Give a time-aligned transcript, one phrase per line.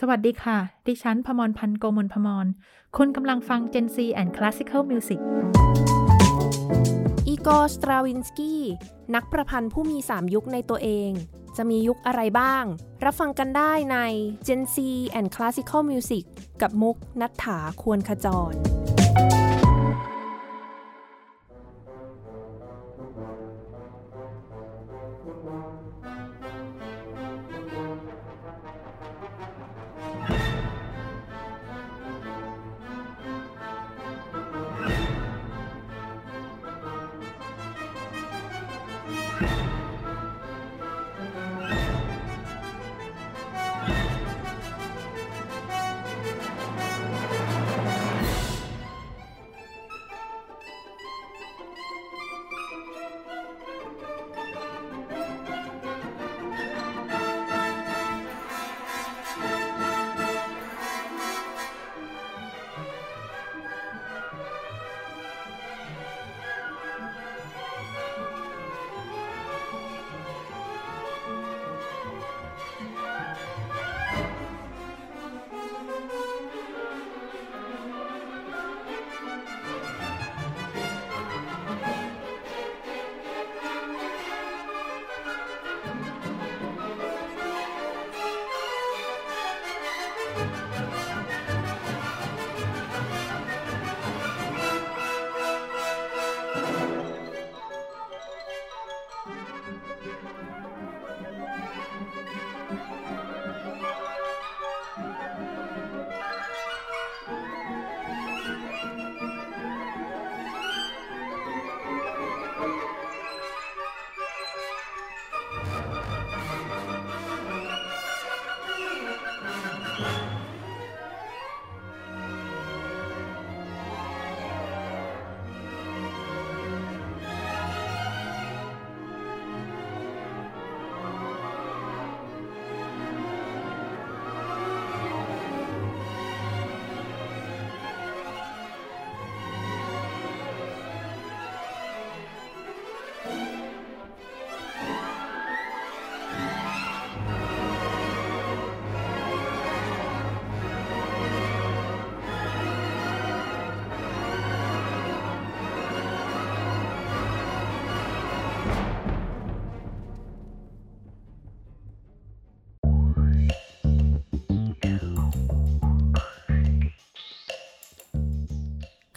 [0.00, 2.46] สวัสดีค่ะ ดิฉันพมรพันธ์โกมลพมร
[2.96, 5.20] คุณกำลังฟัง Gen Z and Classical Music
[7.28, 8.62] อีกอสตราวินสกี้
[9.14, 11.10] นักประพันธ์ผู้มี 3 ยุคในตัวเอง
[11.56, 12.64] จะมียุคอะไรบ้าง
[13.04, 13.98] รับฟังกันได้ใน
[14.46, 14.76] Gen Z
[15.18, 16.24] and Classical Music
[16.62, 18.52] กับมุกนัฐถาควรขจร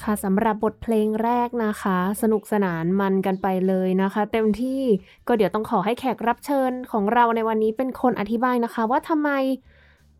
[0.09, 4.81] ค่ะสำหรับบทเพลงแรกนะคะ สนุกสนานมันกันไปเลยนะคะ เต็มที่
[5.27, 9.29] ก็เดี๋ยวต้องขอให้แขกรับเชิญของเราในวันนี้เป็นคนอธิบายนะคะ ว่าทำไม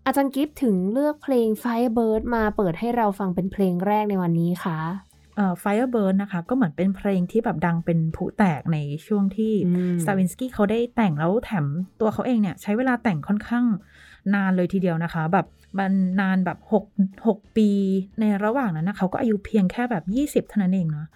[0.05, 4.79] อาจารย์กิฟถึงเลือกเพลง Firebird มาเปิดให้เราฟังเป็นเพลงแรกในวันนี้คะ
[5.35, 9.53] เอ่อ Firebird นะคะ ก็เหมือนเป็นเพลงที่แบบดังเป็นผุแตกในช่วงที่
[10.01, 11.65] สตาวินสกี้เขาได้แต่งแล้วแถม
[11.99, 13.65] ตัวเขาเองเนี่ย ใช้เวลาแต่งค่อนข้าง
[14.33, 15.45] นานเลยทีเดียวนะคะ แบบ
[15.79, 15.91] มัน
[16.21, 16.85] นานแบบหก
[17.27, 17.69] หกปี
[18.19, 21.07] ในระหว่างนั้นนะเขาก็อายุเพียงแค่แบบยี่สิบเท่านั้นเองเนาะ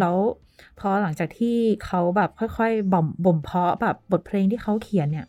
[0.00, 0.16] แล้ว
[0.80, 5.26] พอหลังจากที่เขาแบบค่อยๆบ่มบ่มเพาะแบบบทเพลงที่เขาเขียนเนี่ย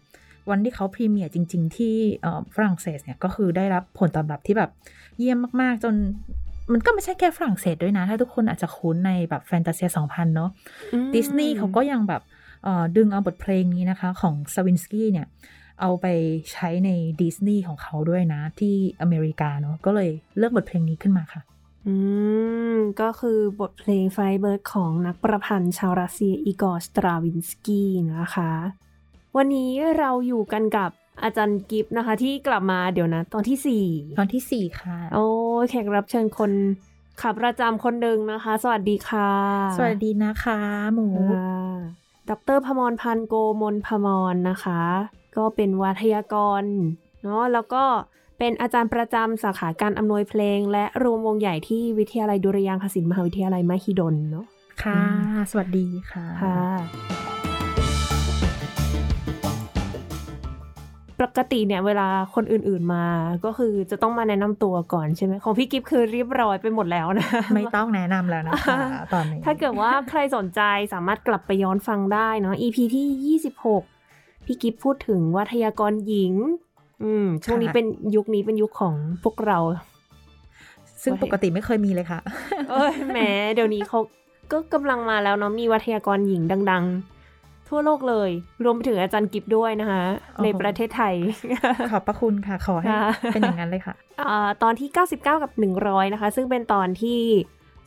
[0.49, 1.95] วันที่เขา premiere จริง ๆ ที่
[2.55, 4.69] ฝรั่งเศสเนี่ยก็คือได้รับผลตอบรับที่แบบ
[5.17, 5.95] เยี่ยมมากๆ จน
[6.71, 10.49] มันก็ไม่ใช่แค่ฝรั่งเศสด้วยนะ ถ้าทุกคนอาจจะคุ้นในแบบ Fantasia สองพันเนาะ
[11.15, 12.21] ดิสนีย์เขาก็ยังแบบ
[12.97, 15.27] ดึงเอาบทเพลงนี้นะคะ ของสตราวินสกี้เนี่ย
[15.81, 16.05] เอาไป
[16.53, 16.89] ใช้ใน
[17.21, 21.41] ดิสนีย์ของเขาด้วยนะ ที่อเมริกาเนาะก็เลยเลือกบทเพลงนี้ขึ้นมาค่ะ
[21.87, 21.95] อื
[22.73, 28.51] ม ก็คือบทเพลง Firebird ของนักประพันธ์ชาวรัสเซียอีกอร์สตราวินสกี้นะคะ
[29.37, 30.91] วันนี้เราอยู่กันกับ
[31.23, 33.85] อาจารย์กิฟนะคะ ที่กลับมาเดี๋ยวนะ ตอนที่สี่
[34.19, 35.25] ตอนที่สี่ค่ะ โอ้
[35.69, 36.51] แขกรับเชิญคน
[37.21, 39.31] ขับประจำคนหนึ่งนะคะ สวัสดีค่ะ
[39.77, 40.59] สวัสดีนะคะ
[40.93, 41.07] หมู
[42.29, 44.81] ดรพมรพันธ์โกมลพมรนะคะ
[45.37, 46.63] ก็เป็นวัทยากร
[47.23, 47.83] เนาะแล้วก็
[48.39, 54.45] เป็นอาจารย์ประจำสาขาการอำนวยเพลง และรวมวงใหญ่ที่วิทยาลัยดุริยางคศิลป์มหาวิทยาลัยมหิดลเนาะ
[54.83, 55.01] ค่ะ
[55.51, 56.59] สวัสดีค่ะค่ะ
[61.21, 63.05] ปกติเนี่ยเวลาคนอื่นๆมา
[63.45, 68.77] ก็คือจะต้องมาแนะนำตัวก่อนใช่ไหมของพี่กิฟคือเรียบร้อยไปหมดแล้วนะ ไม่ต้องแนะนำแล้วนะคะ
[69.13, 70.61] ตอนนี้ ถ้าเกิดว่าใครสนใจ
[70.93, 73.90] สามารถกลับไปย้อนฟังได้เนาะ EP ที่ 26
[74.45, 76.33] พี่กิฟพูดถึงวัทยากรหญิง
[77.03, 77.85] อืมช่วงนี้เป็น
[78.15, 79.59] ยุคนี้เป็นยุคของพวกเรา
[81.03, 82.19] ซึ่งปกติไม่เคยมีเลยค่ะ
[82.69, 83.17] เอ้ยแหม
[83.53, 83.99] เดี๋ยวนี้เขา
[84.51, 86.41] ก็กำลังมาแล้วเนาะมีวัทยากรหญิง
[86.71, 88.29] ดังๆททั่วโลกเลย
[88.63, 90.01] รวมไปถึงอาจารย์กิฟด้วยนะคะ
[90.43, 91.15] ในประเทศไทย
[91.91, 92.89] ขอบพระคุณค่ะ ขอให้
[93.33, 93.95] เป็นอย่างนั้นเลยค่ะ
[94.63, 95.51] ตอนที่ 99 กับ
[95.83, 97.19] 100 นะคะ ซึ่งเป็นตอนที่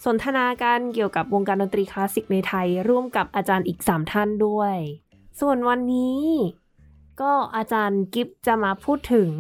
[0.05, 4.75] สนทนาการเกี่ยวกับวงการดนตรีคลาสสิกในไทย ร่วมกับอาจารย์อีก 3 ท่านด้วย
[5.41, 6.21] ส่วนวันนี้
[7.21, 9.31] ก็อาจารย์กิฟจะมาพูดถึง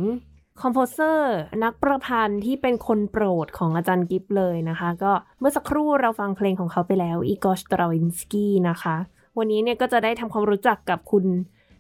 [0.63, 8.97] composer นักประพันธ์ที่เป็นคนโปรดของอาจารย์กิฟเลยนะคะ ก็เมื่อสักครู่เราฟังเพลงของเขาไปแล้วอีกอร์ สตราวินสกี้นะคะ
[9.39, 11.25] วันนี้เนี่ยก็จะได้ทำความรู้จักกับคุณ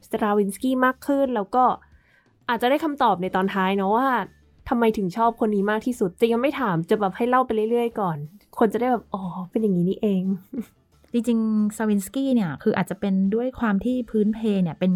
[0.06, 1.64] สตราวินสกี้มากขึ้น แล้วก็
[2.48, 4.08] อาจจะได้คำตอบในตอนท้ายเนาะว่า
[4.68, 8.16] ทำไมถึงชอบคนนี้มากที่สุดจะยังไม่ถามจะแบบให้เล่าไปเรื่อยๆ ก่อน
[8.58, 10.22] คนจะได้แบบอ๋อเป็นอย่างนี้นี่เอง
[11.14, 14.92] จริงๆซาวินสกี้เนี่ย คืออาจจะเป็นด้วยความที่พื้นเพเนี่ยเป็น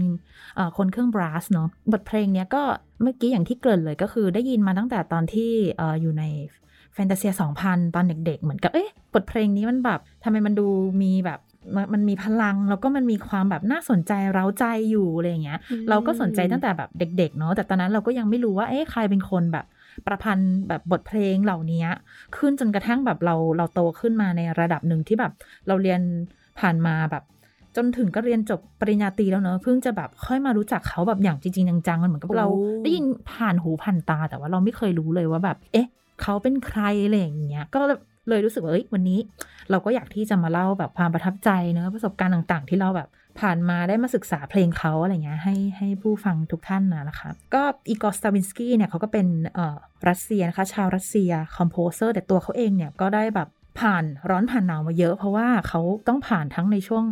[0.77, 2.63] คนเครื่องบรัสเนาะบทเพลงเนี้ยก็
[3.03, 5.51] เมื่อกี้อย่างที่เกริ่นเลยก็คือได้ยินมาตั้งแต่ตอนที่
[6.01, 6.25] อยู่ใน
[6.95, 7.33] แฟนตาเซีย
[7.63, 10.67] 2000 ตอนเด็กๆ เหมือนกับ เอ๊ะ บทเพลงนี้มันแบบทำไมมันดู
[11.03, 11.41] มีแบบ
[11.95, 19.67] มันมีพลัง แล้วก็มันมีความแบบน่าสนใจเร้าใจอยู่อะไรเงี้ย เราก็สนใจตั้งแต่แบบเด็ก ๆ เนาะแต่ตอนนั้นเราก็ยังไม่รู้ว่าเอ๊ะใครเป็นคนแบบ
[20.07, 21.85] ประพันธ์แบบบทเพลงเหล่านี้
[22.37, 25.33] ขึ้นจนกระทั่งแบบเราเราโตขึ้นมาในระดับหนึ่งที่แบบ
[25.67, 26.01] เราเรียน
[26.61, 27.25] ผ่านมาแบบ
[27.77, 32.47] จนถึงก็เรียนจบปริญญาตรีแล้วเนอะเพิ่งจะแบบค่อยมารู้จักเขาแบบอย่างจริงๆจังๆมันเหมือนกับเรา
[32.83, 35.89] ได้ยินผ่านหูผ่านตา แต่ว่าเราไม่เคยรู้เลยว่าแบบ เอ๊ะ
[36.23, 37.81] เขาเป็นใครอะไรอย่างเงี้ยก็
[38.29, 39.19] เลยรู้สึกว่าเอ้ยวันนี้
[39.71, 43.09] เราก็อยากที่จะมาเล่าแบบความประทับใจเนอะประสบการณ์ต่างๆ ที่เราแบบ
[43.41, 49.77] ผ่านมาได้มาศึกษาเพลงเขาอะไรเงี้ยให้ให้ผู้ฟังทุกท่านนะนะคะ ก็อีกอร์สตราวินสกี้เนี่ยเขาก็เป็นเอ่อ
[50.09, 53.49] Russian นะคะ ชาวรัสเซีย composer แต่ตัวเขาเองเนี่ยก็ได้แบบ
[53.81, 57.05] ผ่านร้อนผ่านหนาวมาเยอะ เพราะว่าเขาต้องผ่านทั้งในช่วง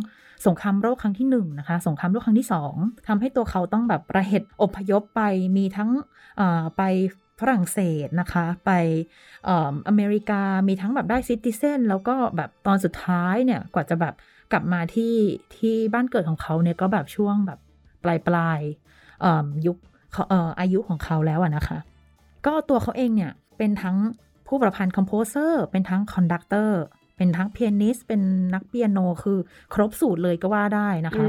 [0.47, 2.47] สงครามโลกครั้งที่1 นะคะสงครามโลกครั้งที่
[2.77, 5.21] 2ทำให้ตัวเขาต้องแบบประเหตุอพยพไป
[5.57, 5.89] มีทั้ง
[6.77, 6.81] ไป
[7.39, 8.71] ฝรั่งเศสนะคะ ไป
[9.87, 14.13] อเมริกามีทั้งแบบได้ citizen แล้วก็แบบตอนสุดท้ายเนี่ยกว่าจะแบบ
[14.51, 15.15] กลับมาที่
[15.55, 17.59] ที่บ้านเกิดของเขาเนี่ยก็แบบช่วงแบบ
[18.03, 18.59] ปลายปลาย
[19.65, 19.77] ยุค
[20.59, 21.77] อายุของเขาแล้วนะคะ
[22.45, 23.97] ก็ตัวเขาเองเนี่ยเป็นทั้ง
[24.47, 26.81] ผู้ประพันธ์ composer เป็นทั้ง conductor
[27.17, 28.21] เป็นทั้ง pianist เป็น
[28.53, 29.39] นักเปียโนคือ
[29.73, 31.25] ครบสูตรเลยก็ว่าได้นะคะ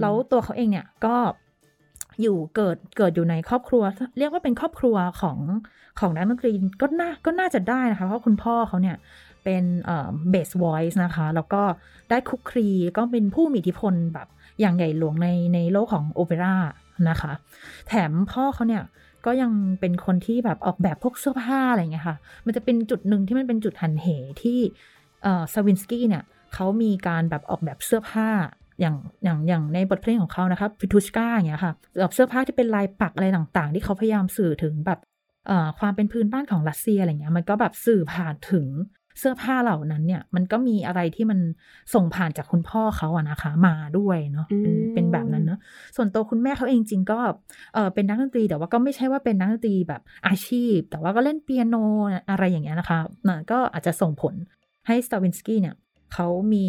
[0.00, 1.16] แล้วตัวเขาเองเนี่ยก็
[2.22, 3.82] อยู่เกิดเกิดอยู่ในครอบครัว
[4.18, 5.38] เรียกว่าเป็นครอบครัวของ
[6.00, 8.96] ของนักดนตรีก็น่าก็น่าจะได้นะคะ เพราะคุณพ่อเขาเนี่ย
[9.44, 9.64] เป็น
[10.30, 11.62] เบสวอยซ์นะคะ แล้วก็
[12.10, 14.28] ได้คุกครีก็เป็นผู้มีอิทธิพลแบบ
[14.60, 16.54] อย่างใหญ่หลวงในในโลกของโอเปร่า
[17.08, 17.32] นะคะ
[17.88, 18.82] แถมพ่อเขาเนี่ย
[19.26, 22.16] ก็ยังเป็นคนที่แบบออกแบบพวกเสื้อผ้าอะไรเงี้ยค่ะ
[22.46, 24.06] มันจะเป็นจุดหนึ่งที่มันเป็นจุดหันเห
[24.42, 24.58] ที่
[25.54, 26.24] สวินสกี้เนี่ย
[26.54, 28.28] เขามีการแบบออกแบบเสื้อผ้า
[28.80, 34.98] อย่างอย่างอย่างในบทเพลงของเขานะคะฟิทูชกาอย่างเงี้ยค่ะแบบเสื้อผ้าที่เป็นลายปักอะไรต่างๆ ที่เขาพยายามสื่อถึงแบบ
[35.78, 38.66] ความเป็นพื้นบ้านของรัสเซียอะไรเงี้ยมันก็แบบสื่อผ่านถึง
[39.18, 41.38] เสื้อผ้าเหล่านั้นเนี่ย มันก็มีอะไรที่มัน
[41.94, 45.60] ส่งผ่านจากคุณพ่อเขาอะนะคะ มาด้วยเนาะเป็นเป็นแบบนั้นเนาะ
[45.96, 47.20] ส่วนตัวคุณแม่เขาเองจริงก็
[47.74, 51.76] เออเป็นนักดนตรีแต่ว่าก็ไม่ใช่ว่าเป็นนักดนตรีแบบอาชีพ แต่ว่าก็เล่นเปียโน
[52.30, 52.98] อะไรอย่างเงี้ยนะคะ
[53.28, 54.34] นะก็อาจจะส่งผล
[54.86, 55.74] ให้สตราวินสกี้เนี่ย
[56.14, 56.64] เขามี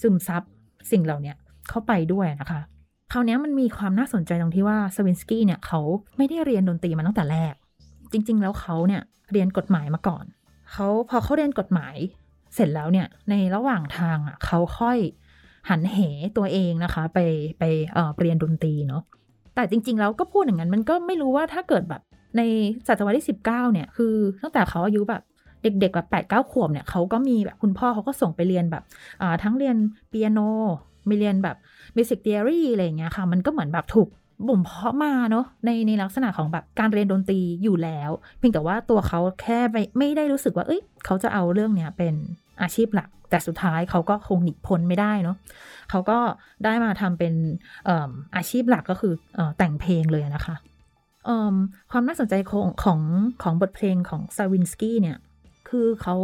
[0.00, 0.42] ซึมซับ
[0.90, 1.34] สิ่งเหล่านี้
[1.68, 2.60] เข้าไปด้วยนะคะ
[3.12, 5.80] คราวนี้มันมีความน่าสนใจตรงที่ว่าสตราวินสกี้เนี่ยเขา
[6.16, 7.54] ไม่ได้เรียนดนตรีมาตั้งแต่แรก
[8.12, 9.02] จริง ๆ แล้วเขาเนี่ย
[9.32, 10.24] เรียนกฎหมายมาก่อน
[10.72, 11.96] เขาพอเขาเรียนกฎหมาย
[12.54, 14.98] เสร็จแล้วเนี่ยในระหว่างทางอะเขาค่อย
[15.68, 15.98] หันเห
[16.36, 17.18] ตัวเองนะคะ ไป
[17.58, 19.02] ไปเอ่อเรียนดนตรีเนาะ
[19.54, 22.02] แต่จริง ๆ แล้วก็พูดอย่างนั้นมันก็ไม่รู้ว่าถ้าเกิดแบบ
[22.36, 22.42] ใน
[22.86, 25.22] ศตวรรษที่สิบเก้าเนี่ยคือตั้งแต่เขาอายุแบบ
[25.62, 28.82] เด็กๆแบบแปดเก้าขวบเนี่ยเขาก็มีแบบคุณพ่อเขาก็ส่งไปเรียนแบบ
[29.42, 29.76] ทั้งเรียน
[30.08, 30.40] เปียโน
[31.08, 31.56] มีเรียนแบบ
[31.94, 34.08] basic theory อะไรเงี้ยค่ะ มันก็เหมือนแบบถูก
[34.48, 42.14] บ่มเพาะมาเนาะในในลักษณะของแบบการเรียนดนตรีอยู่แล้ว เพียงแต่ว่าตัวเขาแค่ไม่ไม่ได้รู้สึกว่า เอ้ย เขาจะเอาเรื่องเนี้ยเป็น
[42.62, 45.36] อาชีพหลัก แต่สุดท้ายเขาก็คงหนีพ้นไม่ได้เนาะ
[45.90, 46.18] เขาก็
[46.64, 47.34] ได้มาทำเป็น
[48.36, 50.56] อาชีพหลักก็คือเออแต่งเพลงเลยนะคะ
[51.90, 53.00] ความน่าสนใจของของ
[53.42, 55.18] ของบทเพลงของสตราวินสกี้เนี่ย
[55.68, 56.16] คือเขา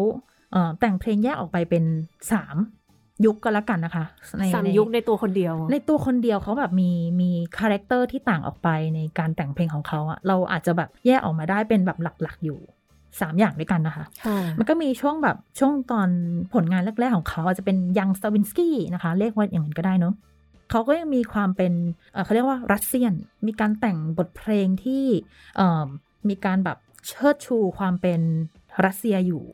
[0.80, 1.84] แต่งเพลงแยกออกไปเป็น
[2.32, 2.56] สาม
[3.26, 4.04] ยุคก็แล้วกันนะคะ
[4.54, 12.60] สามยุคในตัวคนเดียว ในตัวคนเดียวเขาแบบมีมี character ที่ต่างออกไปในการแต่งเพลงของเขาอะเราอาจจะแบบแยกออกมาได้เป็นแบบหลักๆอยู่
[13.20, 14.04] สามอย่างด้วยกันนะคะ
[14.58, 16.08] มันก็มีช่วงแบบช่วงตอน
[16.54, 20.14] ผลงานแรก ๆ ของเขาอาจจะเป็น young Stravinsky นะคะ เรียกว่าอย่างนั้นก็ได้เนาะ
[20.70, 21.72] เขาก็ยังมีความเป็น
[22.24, 23.12] เขาเรียกว่ารัสเซียน
[23.46, 25.04] มีการแต่งบทเพลงที่
[26.28, 28.20] มีการแบบเชิดชูความเป็น
[28.84, 29.44] รัสเซียอยู่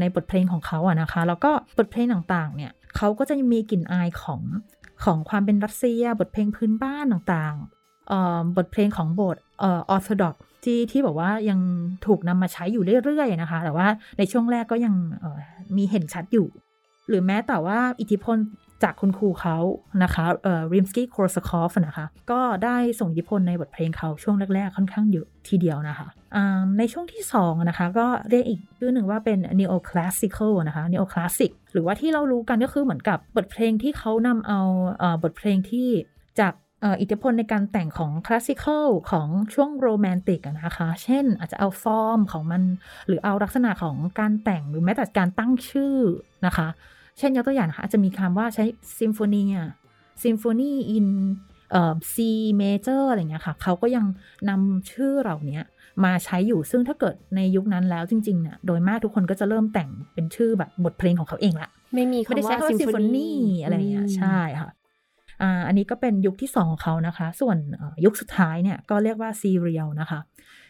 [0.00, 4.42] ในบทเพลงของเขาอะนะคะ แล้วก็บทเพลงต่างๆ เนี่ยเขาก็จะมีกลิ่นอายของ
[5.04, 11.60] ของความเป็นรัสเซีย บทเพลงพื้นบ้านต่างๆ บทเพลงของโบสออร์โธดอกที่ที่บอกว่ายัง
[12.06, 14.94] ถูกนำมาใช้อยู่เรื่อยๆนะคะ แต่ว่าในช่วงแรกก็ยัง
[15.76, 16.46] มีเห็นชัดอยู่
[17.08, 18.36] หรือแม้แต่ว่าอิทธิพล
[18.82, 19.56] จากคุณครูเขา
[20.02, 26.08] นะคะเออริมสกี้ คอร์ซาคอฟนะคะ ก็ได้ส่งอิทธิพลในบทเพลงเขาช่วงแรก ๆ ค่อนข้างเยอะทีเดียวนะคะ
[26.78, 34.60] ในช่วงที่2นะคะก็เรียกอีกชื่อหนึ่งว่าเป็น neo classical นะคะ neo classic หรือว่าที่เรารู้กันก็คือเหมือนกับบทเพลงที่เขานำเอา
[35.22, 35.88] บทเพลงที่
[36.40, 36.54] จาก
[37.00, 42.62] อิทธิพลในการแต่งของ classical ของช่วง romantic นะคะ เช่นอาจจะเอาฟอร์มของมัน
[43.06, 45.96] หรือเอาลักษณะของการแต่งหรือแม้แต่การตั้งชื่อ
[46.46, 46.68] นะคะ
[47.18, 48.64] เช่นยกตัวอย่างนะคะอาจจะมีคำว่าใช้
[48.98, 51.08] sinfonia symphony in
[51.70, 54.06] เอ่อ C major อะไรเงี้ยค่ะ เขาก็ยัง
[54.48, 55.60] นำชื่อเหล่านี้
[56.04, 63.30] มาใช้อยู่ซึ่งถ้าเกิดในยุคนั้นแล้วจริงๆเนี่ยโดยมากทุกคนก็จะเริ่มแต่งเป็นชื่อแบบบทเพลงของเขาเองละไม่มีคำว่า symphony
[63.62, 64.70] อะไรเงี้ยใช่ค่ะ
[65.66, 67.56] อันนี้ก็เป็นยุคที่สองของเขานะคะ ส่วน
[68.04, 70.20] ยุคสุดท้ายเนี่ยก็เรียกว่า serial นะคะ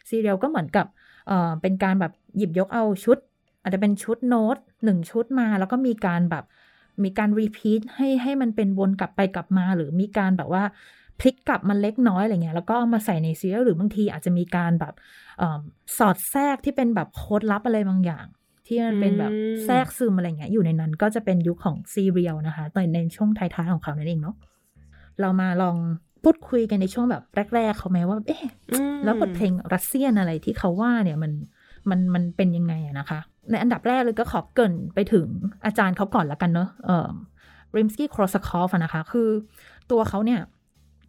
[0.09, 0.87] serial ก็เหมือนกับ
[1.63, 3.19] เป็นการแบบหยิบยกเอาชุด
[3.63, 6.45] อาจจะเป็นชุดโน้ตหนึ่งชุดมา แล้วก็มีการแบบ
[7.05, 10.65] มีการ repeat ให้ให้มันเป็นวนกลับไปกลับมา หรือมีการแบบว่า
[11.21, 15.43] พลิกกลับมันเล็กน้อยอะไรเงี้ยแล้วก็มาใส่ใน serial หรือบางทีอาจจะมีการแบบ
[15.99, 18.27] สอดแทรกที่เป็นแบบโค้ดลับอะไรบางอย่าง
[18.67, 19.33] ที่มันเป็นแบบ
[19.65, 24.37] แทรกซึมอะไรเงี้ยอยู่ในนั้นก็จะเป็นยุคของ serial นะคะในในช่วงท้ายๆของเขานั่นเองเนาะ
[25.21, 25.77] เรามาลอง
[26.25, 27.23] พูดคุยกันในช่วงแบบ
[27.55, 28.45] แรก ๆ เขาไหมว่า เอ๊ะ
[29.05, 31.33] แล้วบทเพลง Russian อะไรที่เขาว่าเนี่ยมัน
[31.91, 35.27] มันมันเป็นยังไงอะนะคะ ในอันดับแรกเลยก็ขอเกินไปถึง
[35.67, 37.11] อาจารย์เขาก่อนละกันเนอะเอ่อ
[37.77, 39.29] ริมสกี้คอร์ซาคอฟนะคะ คือ
[39.91, 40.41] ตัวเขาเนี่ย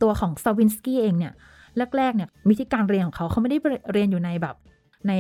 [0.04, 1.34] ตัวของสตราวินสกี้เองเนี่ย
[1.98, 3.58] แรกๆเนี่ยวิธีการเรียนของเขาเขาไม่ได้
[3.92, 4.56] เรียนอยู่ในแบบ
[5.10, 5.14] ใน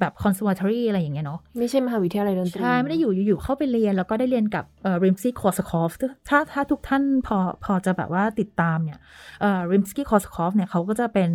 [0.00, 5.90] แบบ conservatory อะไรอย่างเงี้ยเนาะไม่ใช่มหาวิทยาลัยดนตรีใช่ ไม่ได้อยู่อยู่เข้าไปเรียน แล้วก็ได้เรียนกับเอ่อริมสกี้คอร์ซาคอฟ
[6.28, 8.98] ถ้าถ้าทุกท่านพอพอจะแบบว่าติดตามเนี่ย
[9.40, 11.30] เอ่อริมสกี้คอร์ซาคอฟเนี่ยเขาก็จะเป็น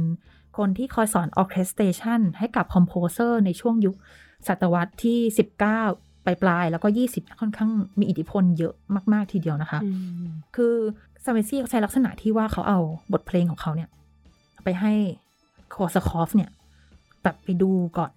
[0.58, 3.96] คนที่คอยสอน orchestration ให้กับ composer ในช่วงยุค
[4.48, 5.20] ศตวรรษที่
[5.72, 8.74] 19ปลายปลายแล้วก็ 20 ค่อนข้างมีอิทธิพลเยอะ
[9.14, 9.80] มาก ๆ ทีเดียวนะคะ
[10.56, 10.76] คือ
[11.26, 12.80] สตราวินสกี้เขาใช้ลักษณะที่ว่าเขาเอา
[13.14, 13.90] บทเพลงของเขาเนี่ย
[14.64, 14.94] ไปให้
[15.74, 16.50] คอร์ซาคอฟเนี่ย
[17.24, 18.12] แบบไปดูก่อน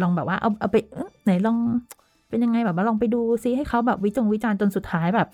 [0.00, 0.76] ลองแบบว่าเอาเอาไป
[1.24, 1.58] ไหนลอง
[2.28, 5.28] เป็นยังไงแบบว่าลองไปดูซิให้เขาแบบวิจงวิจารณ์จนสุดท้ายแบบ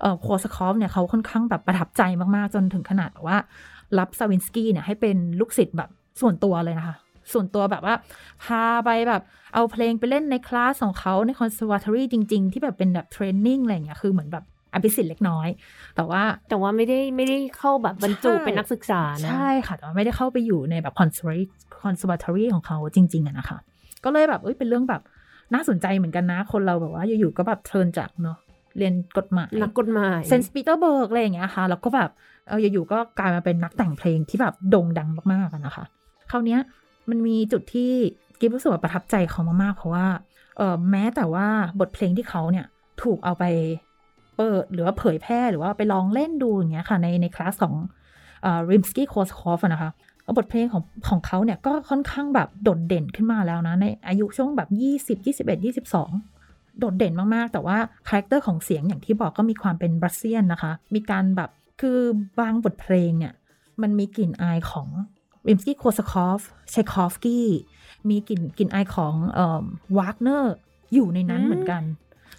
[0.00, 2.02] เออคอร์ซาคอฟเนี่ยเขาค่อนข้างแบบประทับใจ
[2.36, 3.36] มากๆ จนถึงขนาดว่า
[3.98, 6.96] รับสตราวินสกี้เนี่ยให้เป็นลูกศิษย์แบบส่วนตัวเลยนะคะ
[7.32, 7.94] ส่วนตัวแบบว่า
[8.44, 9.22] พาไปแบบ
[9.54, 15.48] เอาเพลงไปเล่นในคลาสของเขาใน conservatory จริง ๆ ที่แบบเป็นแบบ training อะไรเงี้ยคือเหมือนแบบ อภิสิทธิ์เล็กน้อย
[15.96, 21.46] แต่ว่าแต่ว่าไม่ได้ไม่ได้เข้าแบบบรรจุเป็นนักศึกษานะ ใช่ค่ะ แต่ว่าไม่ได้เข้าไปอยู่ในแบบคอนเสิร์ต
[21.84, 23.58] conservatory ของเขาจริง ๆอะนะคะ
[24.04, 25.02] ก็เลยแบบเอ้ยเป็นเรื่องแบบ
[25.54, 28.38] น่าสนใจเหมือนกันนะ คนเราแบบว่าอยู่ๆก็แบบ turn จากเนาะ
[28.78, 32.10] เรียนกฎหมายนักกฎหมายเซนต์ปีเตอร์สเบิร์กอะไรอย่างเงี้ยค่ะแล้วก็แบบ
[32.48, 35.84] เอออยู่ๆก็กลายมาเป็นนักแต่งเพลงที่แบบโด่งดังมากๆนะคะ
[36.30, 36.58] คราวนี้
[37.10, 37.92] มันมีจุดที่
[38.38, 40.06] กิฟรู้สึกว่าประทับใจเขามากๆเพราะว่า
[40.56, 41.46] เออแม้แต่ว่า
[41.80, 42.66] บทเพลงที่เขาเนี่ย
[43.02, 43.44] ถูกเอาไป
[44.36, 47.74] เปิดหรือว่าเผยแพร่หรือว่าไปลองเล่นดูอย่างเงี้ยค่ะ ในในคลาสของ
[48.70, 49.90] ริมสกี้คอร์ซาคอฟนะคะ
[50.36, 54.68] บทเพลงของของเขาเนี่ยก็ค่อนข้างแบบโดดเด่นขึ้นมาแล้วนะ ในอายุช่วงแบบ
[55.02, 55.64] 20 21
[56.06, 57.76] 22 โดดเด่นมาก ๆ แต่ว่า
[58.08, 61.98] character ของเสียงอย่างที่บอกก็มีความเป็น Russian นะคะ มีการแบบคือ
[62.40, 63.32] บางบทเพลงเนี่ย
[63.82, 64.88] มันมีกลิ่นอายของ
[65.48, 67.48] ริมสกี้คอร์ซาคอฟไชคอฟสกี้
[68.08, 69.64] มีกลิ่นกลิ่นอายของเอ่อ
[69.98, 70.54] วากเนอร์
[70.94, 71.82] อยู่ในนั้นเหมือนกัน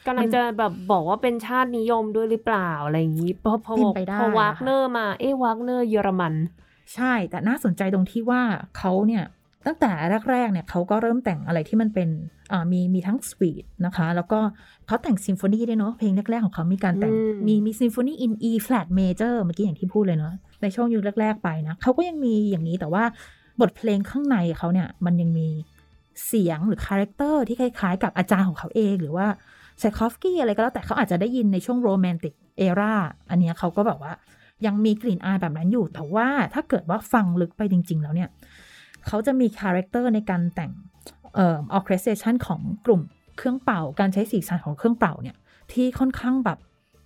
[0.07, 3.74] กำลังจะแบบบอกว่าเป็นชาตินิยมด้วยหรือเปล่าอะไรอย่างนี้พอพอ
[4.19, 6.33] พอวากเนอร์มาเอ๊วากเนอร์เยอรมัน
[6.93, 8.41] ใช่แต่น่าสนใจตรงที่ว่า
[8.77, 9.24] เขาเนี่ย
[9.65, 9.91] ตั้งแต่
[10.31, 12.10] แรกๆเนี่ยเขาก็เริ่มแต่งอะไรที่มันเป็น
[12.72, 14.39] มีมีทั้งสวีทนะคะ แล้วก็
[14.88, 17.13] เขาแต่งซิมโฟนีด้วยเนาะเพลงแรกๆของเขามีการแต่ง
[17.48, 23.03] มีมีซิมโฟนีอิน E flat major เมื่อกี้อย่างที่พูดเลยเนาะในช่วงยุคแรกๆไปนะเขาก็ยังมีอย่างนี้แต่ว่า
[23.62, 25.48] บทเพลงข้างในเขาเนี่ยมันยังมี
[26.27, 29.27] เสียงหรือ character ที่คล้ายๆ กับอาจารย์ของเขาเอง หรือว่า
[29.80, 32.93] ไชคอฟสกี้อะไรก็แล้วแต่เขาอาจจะได้ยินในช่วง Romantic era
[33.30, 34.13] อันนี้เขาก็แบบว่า
[34.65, 38.30] ยังมีกลิ่นอายแบบนั้นอยู่ แต่ว่าถ้าเกิดว่าฟังลึกไปจริง ๆ แล้วเนี่ย
[39.08, 40.72] เขาจะมี character ในการแต่ง
[41.36, 43.01] เอ่อ orchestration ของกลุ่ม
[43.38, 45.36] เครื่องเป่า การใช้สีสันของเครื่องเป่าเนี่ย
[45.72, 46.58] ที่ค่อนข้างแบบ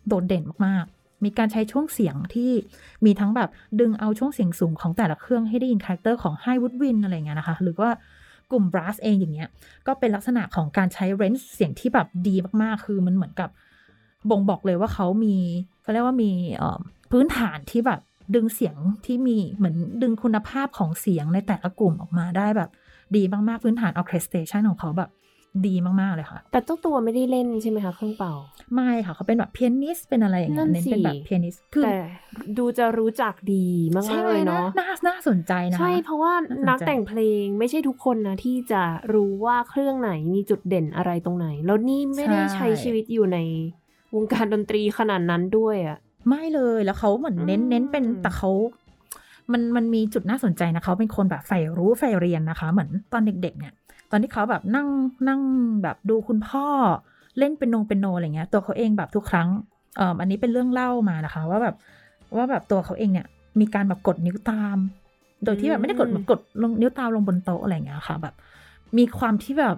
[0.08, 2.52] โดดเด่นมากๆ มีการใช้ช่วงเสียงที่
[3.06, 7.90] มีทั้งแบบดึงเอาช่วงเสียงสูงของแต่ละเครื่องให้ได้ยิน character ของ high woodwind อะไรเงี้ยนะคะ หรือว่า
[8.52, 9.50] กลุ่ม brass เองอย่างเงี้ย
[9.88, 13.50] ก็เป็นลักษณะของการใช้ range เสียงที่แบบดีมากๆ คือมันเหมือนกับ
[14.30, 15.36] บ่งบอกเลยว่าเขามี
[15.82, 16.32] เขาเรียกว่ามี
[17.12, 18.00] พื้นฐานที่แบบ
[18.36, 18.76] ดึงเสียง
[19.06, 22.70] ที่มีเหมือนดึงคุณภาพของเสียงในแต่ละกลุ่มออกมาได้แบบ
[23.16, 25.10] ดีมากๆ พื้นฐาน orchestration ของเขาแบบ
[25.68, 28.34] ดีมาก ๆ เลยค่ะ แต่เจ้าตัวไม่ได้เล่นใช่ไหมคะเครื่องเป่า
[28.74, 31.98] ไม่ค่ะ เขาเป็นแบบ pianist เป็นอะไรอย่างเงี้ยเน้นเป็นแบบ pianist คือแต่
[32.58, 33.66] ดูจะรู้จักดี
[33.98, 36.34] มากเลยเนาะน่าน่าสนใจนะ ใช่เพราะว่า
[36.70, 38.84] นักแต่งเพลงไม่ใช่ทุกคนนะ ที่จะ
[39.14, 43.38] รู้ว่าเครื่องไหนมีจุดเด่นอะไรตรงไหน แล้วนี่ไม่ได้ใช้ชีวิตอยู่ใน
[44.16, 45.98] วงการดนตรีขนาดนั้นด้วยอะ่ะ
[46.28, 48.52] ไม่เลยแล้วเขาเหมือนเน้นเน้นเป็นแต่เขา
[49.52, 53.74] มันมันมีจุดน่าสนใจนะเขาเป็นคนแบบใฝ่รู้ใฝ่เรียนนะคะ เหมือนตอนเด็กๆเนี่ย
[54.12, 54.88] ตอนที่เขาแบบนั่ง
[55.28, 55.42] นั่ง
[55.84, 56.68] แบบดูคุณพ่อ
[57.38, 59.48] เล่นเป็นนงเป็นโนอะไรเงี้ยตัวเขาเองแบบทุกครั้ง
[59.98, 61.76] เอ่ออันนี้เป็นเรื่องเล่ามานะคะ ว่าแบบ
[62.36, 63.28] ว่าแบบตัวเขาเองเนี่ย
[63.60, 64.78] มีการแบบกดนิ้วตาม
[65.44, 68.36] โดยที่แบบไม่ได้กดแบบกดลงนิ้วตามลงบนโต๊ะอะไรเงี้ยค่ะ แบบ
[68.98, 69.78] มีความที่แบบ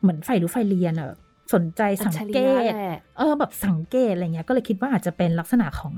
[0.00, 1.20] เหมือนใฝ่รู้ใฝ่เรียนอะแบบ
[1.54, 2.38] สนใจสังเก
[2.70, 2.72] ต
[3.18, 5.94] เออแบบสังเกตอะไรเงี้ย ก็เลยคิดว่าอาจจะเป็นลักษณะของ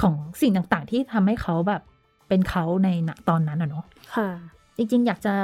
[0.00, 1.82] ของสิ่งต่างๆ ที่ทำให้เขาแบบ
[2.28, 3.84] เป็นเขาในณตอนนั้นอะเนาะ
[4.14, 4.28] ค่ะ
[4.76, 5.34] จริงๆ อยากจะ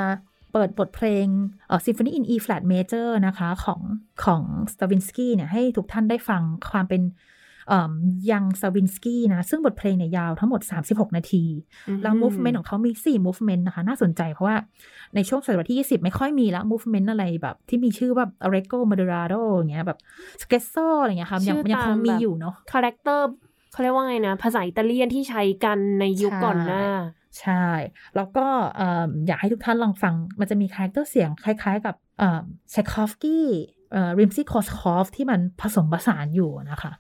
[0.53, 1.27] เปิดบทเพลง
[1.69, 3.81] เอ่อ Symphony in E flat major นะคะของ
[4.25, 4.43] ของ
[4.73, 7.03] สตราวินสกี้เนี่ยให้ทุกท่านได้ฟังความเป็น
[8.31, 11.45] young สตราวินสกี้นะ ซึ่งบทเพลงเนี่ยยาวทั้งหมด 36 นาที
[12.03, 14.57] แล้ว movement ของเขามี 4 movement นะคะ น่าสนใจเพราะว่า
[15.15, 19.99] ในช่วงศตวรรษที่ 20 ไม่ค่อยมีละ movement อะไรแบบ ที่มีชื่อแบบ Allegro Moderato อย่างเงี้ยแบบ
[20.43, 23.27] Scherzo อะไรเงี้ยค่ะยังยังคงมีอยู่เนาะ character
[23.73, 26.85] เขาเรียกว่าไงนะ ภาษาอิตาเลียนที่ใช้กันในยุคก่อนหน้า
[27.41, 27.67] ใช่
[28.17, 28.47] แล้วก็
[29.27, 31.95] อยากให้ทุกท่านลองฟัง มันจะมี character เสียงคล้าย ๆ กับ
[32.71, 33.47] ไชคอฟสกี้
[34.19, 36.93] ริมสกี้คอร์ซาคอฟที่มันผสมผสานอยู่นะคะ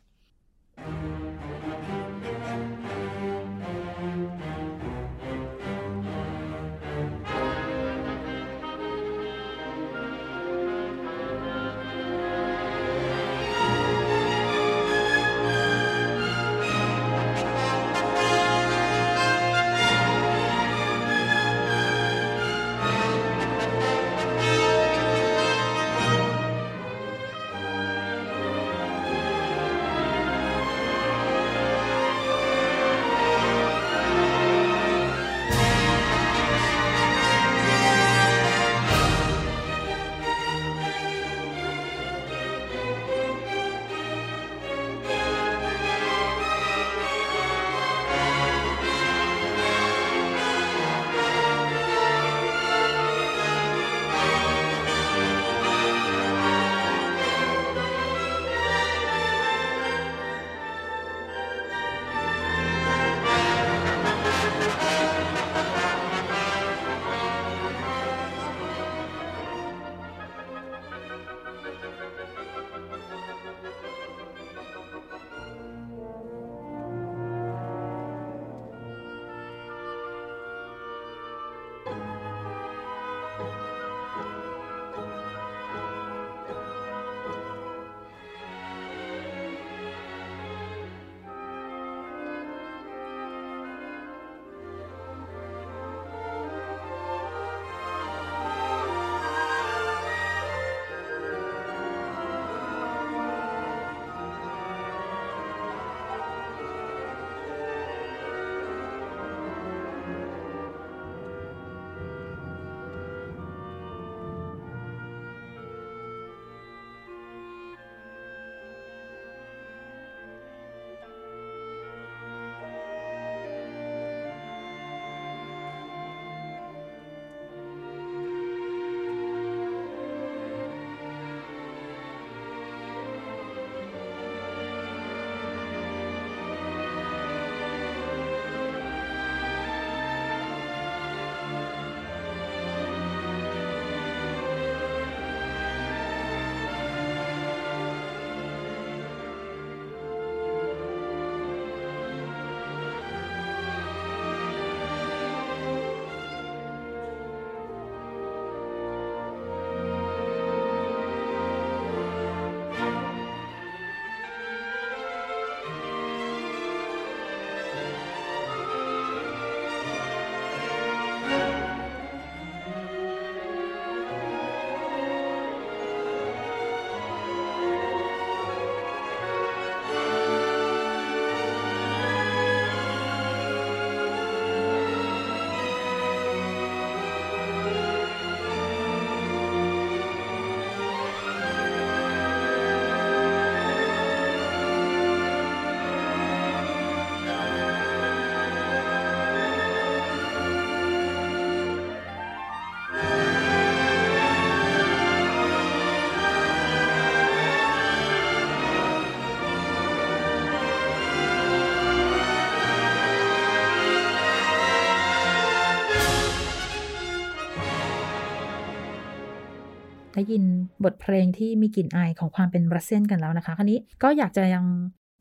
[220.22, 220.46] ได้ยิน
[220.84, 224.64] บทเพลงที่มีกลิ่นอายของความเป็นบรัสเซียนกันแล้วนะคะคราวนี้ก็อยากจะยัง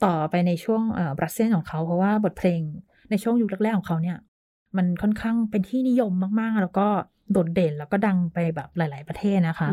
[0.05, 0.83] ต่อไปในช่วง
[1.17, 2.59] บรัสเซียนของเขา เพราะว่าบทเพลง
[3.09, 4.17] ในช่วงยุคแรกๆของเขาเนี่ย
[4.77, 6.87] มันค่อนข้างเป็นที่นิยมมากๆ แล้วก็
[7.31, 9.69] โดดเด่นแล้วก็ดังไปแบบหลาย ๆ ประเทศนะคะ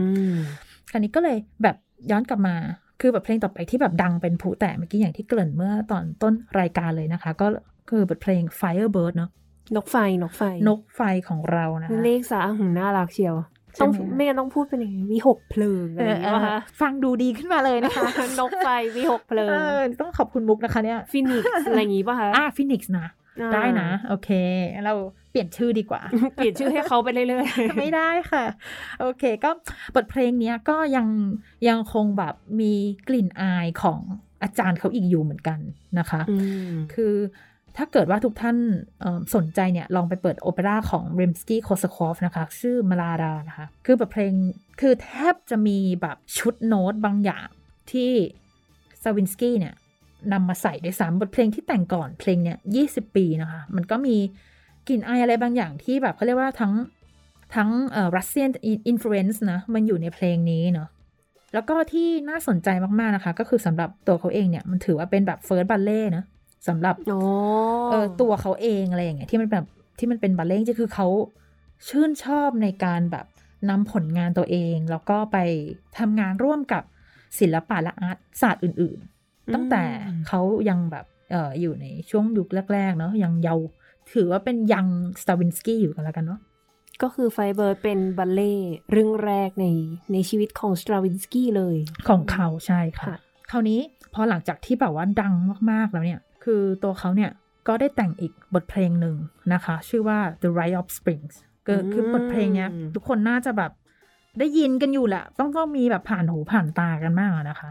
[0.91, 1.77] คราวนี้ก็เลยแบบ
[2.11, 2.57] ย้อนกลับมา
[3.01, 7.47] คือแบบเพลงต่อไปที่แบบดังเป็นผู้แต่เมื่อกี้อย่างที่เกริ่นเมื่อตอนต้นรายการเลยนะคะ ก็
[7.91, 9.31] คือบทเพลง Firebird เนาะ
[9.77, 13.37] นกไฟนกไฟ นกไฟของเรานะคะเลขสาหงน่ารักเชียว
[13.81, 18.02] ต้องไม่งั้นต้องพูดเป็นอย่างนี้วิหกเพลิงอะไรอย่างเงี้ยคะฟังดูดีขึ้นมาเลยนะคะ
[18.40, 19.46] นกไฟวิหกเพลิ
[19.83, 23.09] งต้องขอบคุณมุกนะคะเนี่ย phoenix อะไรอย่างงี้ป่ะคะอ่า phoenix นะ
[23.52, 24.28] ได้นะ โอเค
[24.85, 24.94] เรา
[25.31, 26.02] เปลี่ยนชื่อดีกว่า
[26.35, 28.44] เปลี่ยนชื่อให้เขาไปเรื่อยๆ ไม่ได้ค่ะ
[29.00, 29.50] โอเค ก็
[29.94, 31.07] บทเพลงนี้ก็ยัง
[31.68, 32.72] ยังคงแบบมี
[33.09, 34.00] กลิ่นอายของ
[34.42, 35.59] อาจารย์เขาอีกอยู่เหมือนกัน
[35.98, 36.20] นะคะ
[36.94, 37.14] คือ
[37.76, 38.57] ถ้าเกิดว่าทุกท่าน
[39.35, 44.35] สนใจเนี่ย ลองไปเปิดโอเปร่าของริมสกี้คอร์ซาคอฟนะคะ ชื่อมลาดานะคะ คือแบบเพลง
[44.81, 47.48] คือแทบจะมีแบบชุดโน้ตบางอย่าง
[47.90, 48.11] ที่
[49.03, 49.74] สตราวินสกี้เนี่ย
[50.33, 52.83] นำมาใส่ด้วยซ้ำบทเพลงที่แต่งก่อนเพลงเนี่ยยี่สิบ
[53.16, 54.16] ปีนะคะ มันก็มี
[54.88, 56.72] กลิ่นอายอะไรบางอย่างที่แบบเขาเรียกว่าทั้ง
[57.54, 57.70] ทั้ง
[58.16, 58.51] Russian
[58.88, 60.88] influence นะ มันอยู่ในเพลงนี้เนาะ
[61.54, 62.68] แล้วก็ที่น่าสนใจ
[63.00, 66.24] มาก ๆ นะคะ ก็คือสำหรับตัวเขาเองเนี่ย มันถือว่าเป็นแบบเฟิร์สบัลเล่นะ
[66.66, 66.97] สำหรับ
[67.90, 69.64] เออตัวเขาเองอะไรอย่างเงี้ยที่มันแบบ
[69.99, 71.09] ที่มันเป็นบัลเล่งจะคือเขา
[71.88, 73.27] ชื่นชอบในการแบบ
[73.71, 75.38] นำผลงานตัวเอง แล้วก็ไป
[75.99, 76.83] ทำงานร่วมกับ
[77.40, 79.83] ศิลปะและอาร์ตศาสตร์อื่น ๆ ตั้งแต่
[80.29, 83.66] เขายังแบบเอออยู่ในช่วงยุคแรก ๆ เนาะยังเยาว์
[84.12, 84.87] ถือว่าเป็นยัง
[85.23, 86.40] สตาวินสกี้อยู่กันแล้วกันเนาะ
[87.03, 88.55] ก็คือ Firebird เป็นบัลเลต์
[88.92, 89.66] เรื่องแรกใน
[90.12, 91.77] ในชีวิตของสตราวินสกี้เลย
[92.09, 93.14] ของเขาใช่ค่ะ
[93.51, 93.81] คราวนี้
[94.14, 95.35] พอหลังจากที่แบบว่าดัง
[95.71, 97.31] มากๆแล้วเนี่ย คือตัวเขาเนี่ย
[97.69, 99.17] ก็ได้แต่งอีกบทเพลงหนึ่ง
[99.53, 101.35] นะคะ ชื่อว่า The Rite of Springs
[101.67, 103.73] ก็คือบทเพลงเนี้ย ทุกคนน่าจะแบบ
[104.39, 107.71] ได้ยินกันอยู่แหละ ต้องต้องมีแบบผ่านหูผ่านตากันมากนะคะ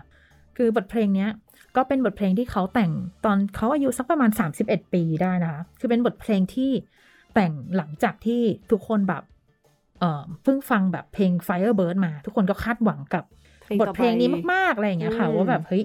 [0.58, 1.30] คือบทเพลงเนี้ย
[1.76, 2.92] ก็เป็นบทเพลงที่เขาแต่ง
[3.26, 4.30] ตอนเขาอายุสักประมาณ
[4.62, 6.72] 31 ปีได้นะคะ คือเป็นบทเพลงที่
[7.34, 9.24] แต่งหลังจากที่ทุกคนแบบ
[10.00, 13.24] เอ่อเพิ่งฟังแบบเพลง Firebird มา ทุกคนก็คาดหวังกับ
[13.82, 15.84] บทเพลงนี้มาก ๆ อะไรอย่างเงี้ยค่ะ ว่าแบบเฮ้ย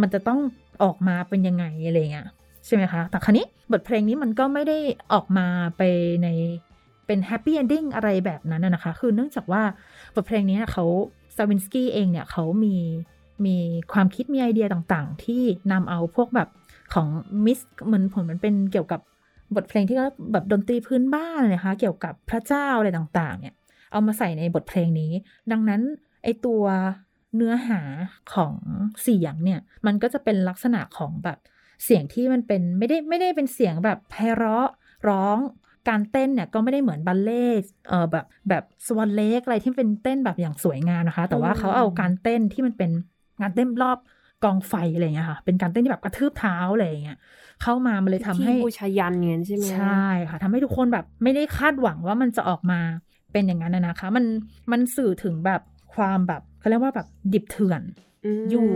[0.00, 0.40] มันจะต้อง
[0.82, 2.28] ออกมาเป็นยังไงอะไรเงี้ย
[2.66, 4.78] ใช่ไหมคะ แต่คราวนี้บทเพลงนี้มันก็ไม่ได้
[5.12, 5.82] ออกมาไป
[6.22, 6.28] ใน
[7.06, 9.62] เป็น happy ending อะไรแบบนั้นนะคะ คือเนื่องจากว่า
[10.14, 10.84] บทเพลงนี้เขา
[11.36, 12.76] สตราวินสกี้เองเนี่ยเขามี
[13.46, 13.56] มี
[13.92, 16.48] ความคิดมีไอเดียต่างๆ ที่นำเอาพวกแบบ
[16.94, 17.06] ของ
[17.44, 19.00] มิสเหมือนผมมันเป็นเกี่ยวกับ
[19.56, 19.96] บทเพลงที่
[20.32, 23.54] แบบดนตรีพื้นบ้านนะคะเกี่ยวกับพระเจ้าอะไรต่างๆ เนี่ย
[23.92, 25.12] เอามาใส่ในบทเพลงนี้
[25.52, 25.82] ดังนั้น
[26.22, 26.62] ไอตัว
[27.36, 27.80] เนื้อหา
[28.34, 28.54] ของ
[29.02, 31.38] เสียงเนี่ย มันก็จะเป็นลักษณะของแบบ
[31.84, 34.68] เสียงที่มันเป็นไม่ได้ไม่ได้เป็นเสียงแบบไพเราะ
[35.08, 35.38] ร้อง
[35.88, 37.46] การเต้นเนี่ยก็ไม่ได้เหมือนบัลเล่
[37.88, 42.90] เออแบบแบบสวอนเล็กอะไรที่เป็นเต้นแบบอย่างสวยงามนะคะ แต่ว่าเขาเอาการเต้นที่มันเป็น
[43.40, 43.98] งานเต้นรอบ
[44.44, 47.18] กองไฟอะไรเงี้ยค่ะ เป็นการเต้นที่แบบกระทืบเท้าอะไรเงี้ย
[47.62, 52.80] เข้ามามันเลยทำให้บูชายันเงี้ยใช่ไหมใช่ค่ะทำให้ทุกคนแบบไม่ได้คาดหวังว่ามันจะออกมา
[53.32, 54.24] เป็นอย่างนั้นนะคะ มัน
[54.72, 55.60] มันสื่อถึงแบบ
[55.94, 57.82] ความแบบ เขาเรียกว่าแบบดิบเถื่อน
[58.50, 58.68] อยู่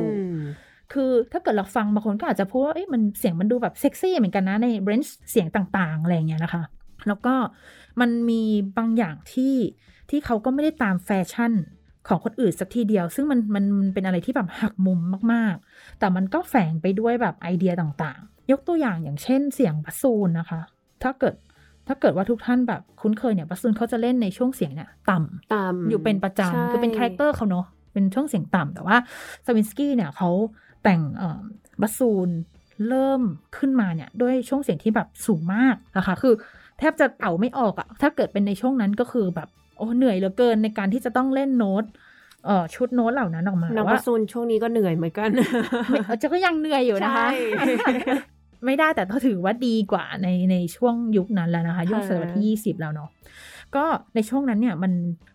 [0.92, 6.62] คือถ้าเกิดเราฟังบางคนก็อาจจะพูดว่าเอ้ยมันเสียงมันดูแบบเซ็กซี่เหมือนกันนะในเรนจ์เสียงต่างๆ อะไรเงี้ยนะคะ
[7.08, 7.34] แล้วก็
[8.00, 8.42] มันมี
[8.78, 9.54] บางอย่างที่
[10.10, 11.52] ที่เขาก็ไม่ได้ตามแฟชั่น
[12.08, 13.64] ของคนอื่นสักทีเดียว ซึ่งมันมัน
[13.94, 15.00] เป็นอะไรที่แบบหักมุม
[15.32, 20.60] มากๆ แต่มันก็แฝงไปด้วยแบบไอเดียต่างๆ ยกตัวอย่างอย่างเช่นเสียงบัสซูนนะคะ
[21.02, 21.34] ถ้าเกิด
[21.88, 28.96] ถ้าเกิดว่าทุกท่านแบบคุ้นเคยเนี่ยบัสซูนเขาจะเล่นในช่วงเสียงเนี่ยต่ำต่ำอยู่เป็นประจำคือเป็น character เขาเนาะเป็นช่วงเสียงต่ำแต่ว่า
[29.46, 30.30] สตราวินสกี้เนี่ยเขา
[30.82, 31.00] แต่ง
[31.80, 32.28] บัสซูน
[32.88, 33.22] เริ่ม
[33.56, 36.34] ขึ้นมาเนี่ยด้วยช่วงเสียงที่แบบสูงมากนะคะคือ
[36.78, 41.84] แทบจะเป่าไม่ออกอะถ้าเกิดเป็นในช่วงนั้นก็คือแบบโอ้เหนื่อยเหลือเกินในการที่จะต้องเล่นโน้ต
[42.46, 45.30] เออชุดโน้ตเหล่านั้นออกมาน้องบัสซูนช่วงนี้ก็เหนื่อยเหมือนกัน
[46.20, 47.28] จะก็ยังเหนื่อยอยู่นะคะ
[48.64, 53.08] ไม่ได้แต่ก็ถือว่าดีกว่าในในช่วงยุคนั้นแล้วนะคะ ยุคศตวรรษที่ยี่สิบแล้วเนาะ
[53.74, 54.92] ก็ในช่วงนั้นเนี่ยมัน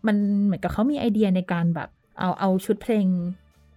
[0.07, 3.05] มันเหมือนกับเขามีไอเดียในการแบบเอาเอาชุดเพลง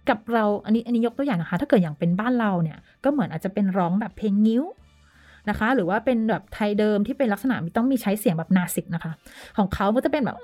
[0.09, 4.63] กับเราอันนี้อันนี้ยกตัวอย่างนะคะ ถ้าเกิดอย่างเป็นบ้านเราเนี่ยก็เหมือนอาจจะเป็นร้องแบบเพลงนิ้ว
[5.49, 9.11] นะคะ หรือว่าเป็นแบบไทยเดิมที่เป็นลักษณะต้องมีใช้เสียงแบบนาสิกนะคะ
[9.57, 10.37] ของเขาก็จะเป็นแบบ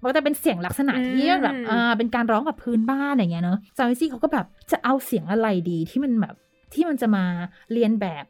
[0.00, 6.34] มันก็จะเป็นเสียงลักษณะที่แบบอ่าเป็นการร้องแบบพื้นบ้านอย่างเงี้ยเนาะซาวิซี่เขาก็แบบจะเอาเสียงอะไรดีที่มันแบบ
[6.72, 7.24] ที่มันจะมา
[7.72, 8.24] เรียนแบบ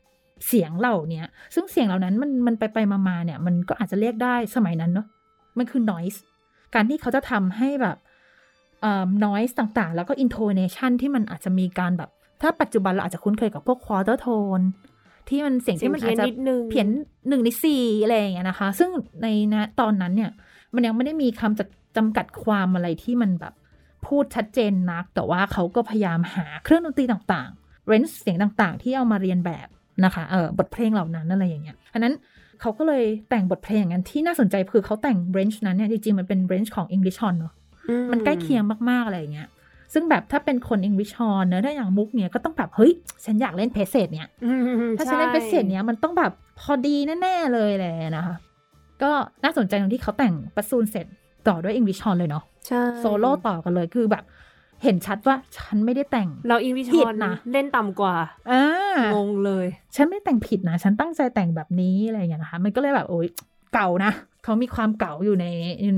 [0.48, 1.22] เสียงเหล่านี้
[1.54, 5.06] ซึ่งเสียงเหล่านั้นมันมันไปไปมาๆเนี่ย มันก็อาจจะเรียกได้สมัยนั้นเนาะ
[5.58, 6.18] มันคือ noise
[6.74, 7.96] การที่เขาจะทำให้แบบ
[8.80, 12.10] เอ่อ noise ต่างๆ แล้วก็ intonation ที่มันอาจจะมีการแบบ
[12.42, 14.64] ถ้าปัจจุบันเราอาจจะคุ้นเคยกับพวก quarter tone
[15.28, 16.26] ที่มันเสียงที่มันอาจจะ
[16.70, 16.88] เพี้ยน
[17.28, 18.90] หนึ่งในสี่อะไรอย่างเงี้ยนะคะ ซึ่ง
[19.22, 20.30] ในนะตอนนั้นเนี่ย
[20.74, 21.60] มันยังไม่ได้มีคำจ
[21.96, 23.54] จำกัดความอะไรที่มันแบบ
[24.06, 29.68] พูดชัดเจนนัก แต่ว่าเขาก็พยายามหาเครื่องดนตรีต่างๆ เรนจ์เสียงต่างๆ ที่เอามาเรียนแบบ
[30.04, 32.14] นะคะเออบทเพลงเหล่านั้นอะไรอย่างเงี้ยอันนั้น
[32.60, 37.52] เขาก็เลยแต่งบทเพลงอย่างนั้นที่น่าสนใจคือเขาแต่งเรนจ์นั้นเนี่ยจริงๆมันเป็นเรนจ์ของ English Horn เนาะ
[38.12, 39.48] มันใกล้เคียงมากๆอะไรอย่างเงี้ย
[39.92, 42.92] ซึ่งแบบถ้าเป็นคน English Horn เนอะถ้าอย่างมุกเนี่ยก็ต้องแบบเฮ้ย
[43.24, 44.30] ฉันอยากเล่นเพเซตเนี่ย
[44.98, 48.36] ถ้าฉันเล่นเพเซตเนี่ยมันต้องแบบพอดีแน่ ๆ เลยแหละนะคะ
[49.02, 49.10] ก็
[49.44, 51.06] น่าสนใจตรงที่เขาแต่งประซูนเสร็จ
[51.48, 54.24] ต่อด้วย English Horn เลยเนาะใช่โซโล่ต่อกันเลยคือแบบ
[54.82, 58.14] เห็นชัดว่าฉันไม่ได้แต่งเราอิงวิชผิอดนนะเล่นต่ำกว่า
[58.50, 58.64] อ่า
[59.14, 63.28] งงเลย ฉันไม่แต่งผิดนะ ฉันตั้งใจแต่งแบบนี้อะไรอย่างเงี้ยนะคะ มันก็เลยแบบโอ๊ย
[63.74, 64.12] เก่านะ
[64.44, 65.46] เขามีความเก่าอยู่ใน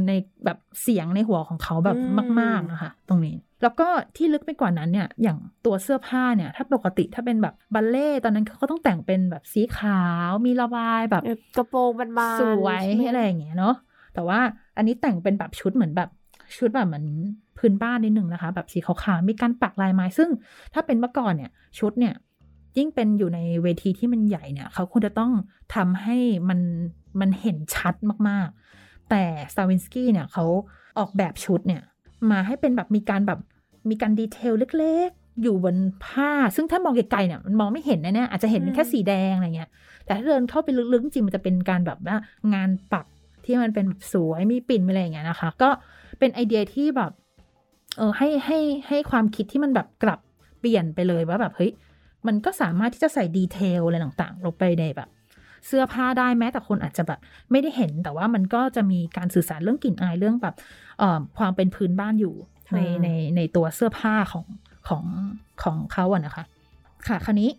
[0.08, 0.12] ใน
[0.44, 13.74] แบบเสียงในหัวของเขาแบบอืมมาก ๆ นะคะ ตรงนี้ แล้วก็ที่ลึกไปกว่านั้นเนี่ย อย่างตัวเสื้อผ้าเนี่ย ถ้าปกติถ้าเป็นแบบบัลเล่ต์ตอนนั้นเขาก็ต้องแต่งเป็นแบบสีขาว มีระบายแบบเออกระโปรงบานๆสวยใช่ไหมอะไรอย่างเงี้ยเนาะ
[14.14, 14.40] แต่ว่า
[14.76, 16.10] อันนี้แต่งเป็นแบบชุดเหมือนแบบ
[16.56, 17.06] ชุดแบบเหมือน
[17.58, 20.30] พื้นบ้านนิดนึงนะคะ แบบสีขาวๆมีการปักลายไม้ ซึ่ง
[20.74, 22.14] ถ้าเป็นเมื่อก่อนเนี่ยชุดเนี่ย
[22.76, 25.32] ยิ่งเป็นอยู่ในเวทีที่มันใหญ่เนี่ยเขาควรจะต้อง
[25.74, 26.16] ทำให้
[26.48, 26.60] มัน
[27.20, 27.94] มันเห็นชัด
[28.28, 30.44] มากๆ แต่สตราวินสกี้เนี่ยเขา
[30.98, 31.82] ออกแบบชุดเนี่ย
[32.30, 33.40] มาให้เป็นแบบมีการแบบ
[33.90, 39.70] มีการ detail เล็กๆ อยู่บนผ้า ซึ่งถ้ามองไกลๆเนี่ยมันมองไม่เห็นนะเนี่ยอาจจะเห็นเป็นแค่สีแดงอะไรเงี้ย
[40.04, 42.16] แต่ถ้าเดินเข้าไปลึกๆจริงๆมันจะเป็นการแบบว่า
[42.54, 43.06] งานปัก
[43.44, 45.70] ที่มันเป็นแบบสวยมีปิ่นมีอะไรอย่างเงี้ยนะคะ ก็
[46.18, 47.12] เป็นไอเดียที่แบบ
[47.98, 48.58] เออให้ให้
[48.88, 50.20] ให้ความคิดที่มันแบบกลับ
[50.60, 51.72] เปลี่ยนไปเลยว่าแบบเฮ้ย
[52.26, 55.08] มันก็สามารถที่จะใส่ดีเทลอะไรต่างๆ ลงไปในแบบ
[55.66, 60.54] เสื้อผ้าได้แม้แต่คนอาจจะแบบไม่ได้เห็นแต่ว่ามันก็จะมีการสื่อสารเรื่องกลิ่นอายเรื่องแบบ
[60.98, 62.34] เอ่อความเป็นพื้นบ้านอยู่
[62.74, 64.46] ในในในตัวเสื้อผ้าของ
[64.88, 65.04] ของ
[65.62, 66.44] ของเขาอะนะคะ
[67.08, 67.50] ค่ะคราวนี้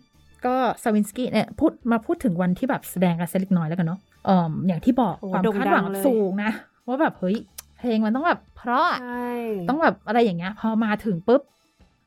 [0.46, 6.52] ก็ซาวินสกี้เนี่ยพูดมาพูดถึงวันที่แบบแสดงกันสักเล็กน้อยแล้วกันเนาะเอ่ออย่างที่บอกโอ้ความโด่งคาดดัหวังงเลยสูงนะ
[6.88, 7.36] ว่าแบบเฮ้ย
[7.80, 9.30] เพลงมันต้องแบบเพราะอะใช่
[9.68, 11.42] ต้องแบบอะไรอย่างเงี้ย พอมาถึงปุ๊บ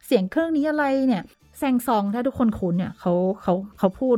[0.06, 1.24] เสียงเครื่องนี้อะไรเนี่ย
[1.60, 4.18] แซงซองถ้าทุกคนคุ้นเนี่ยเขาเขาเขาพูด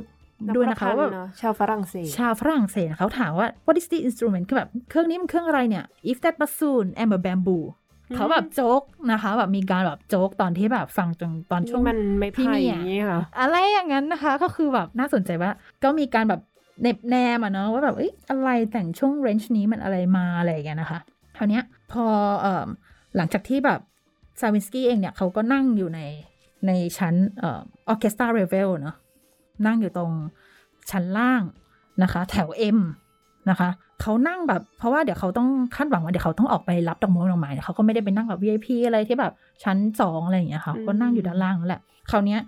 [0.55, 7.61] ด้วยนะคะว่าแบบเนอะชาวฝรั่งเศส ชาวฝรั่งเศสเขาถามว่า what is the instrument คือแบบเครื่องนี้มันเครื่องอะไรเนี่ย if that bassoon am a bamboo
[8.09, 15.51] อืมเขาแบบโจ๊กนะคะ แบบมีการแบบโจ๊กตอนที่แบบฟังจนตอนช่วงที่มันไม่พี่ไผ่เนี่อยย่างนี้ค่ะอะไรอย่างนั้นนะคะ ก็คือแบบน่าสนใจว่า
[15.83, 16.41] ก็มีการแบบ
[16.81, 20.99] เน็บแนมอะเนาะว่าแบบเอ้ยอะไรแต่งช่วงเรนจ์นี้มันอะไรมาอะไรอย่างเงี้ยนะคะ
[21.37, 22.05] คราวเนี้ยพอ
[22.41, 22.67] เอ่อ
[23.15, 23.79] หลังจากที่แบบ
[24.39, 25.99] สตราวินสกี้เองเนี่ยเขาก็นั่งอยู่ใน
[26.67, 28.95] ในชั้นเอ่อ orchestra level เนาะ
[29.65, 30.11] นั่งอยู่ตรง
[30.91, 31.41] ชั้นล่าง
[32.03, 32.79] นะคะ แถว M
[33.49, 33.69] นะคะ
[34.01, 42.39] เขานั่งแบบ เพราะว่าเดี๋ยวเขาต้องคาดหวังว่าเดี๋ยวเขาต้องออกไปรับดอกไม้ดอกไม้เนี่ยเขาก็ไม่ได้ไปนั่งแบบ VIP อะไรที่แบบชั้นสองอะไรอย่างเงี้ยค่ะอืมก็นั่งอยู่ด้านล่างนั่นแหละคราวเนี้ย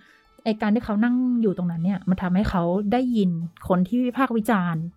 [0.43, 3.30] ไอการที่เขานั่งอยู่ตรงนั้นเนี่ย มันทำให้เขาได้ยิน
[3.67, 4.97] คนที่วิพากษ์วิจารณ์อืมเ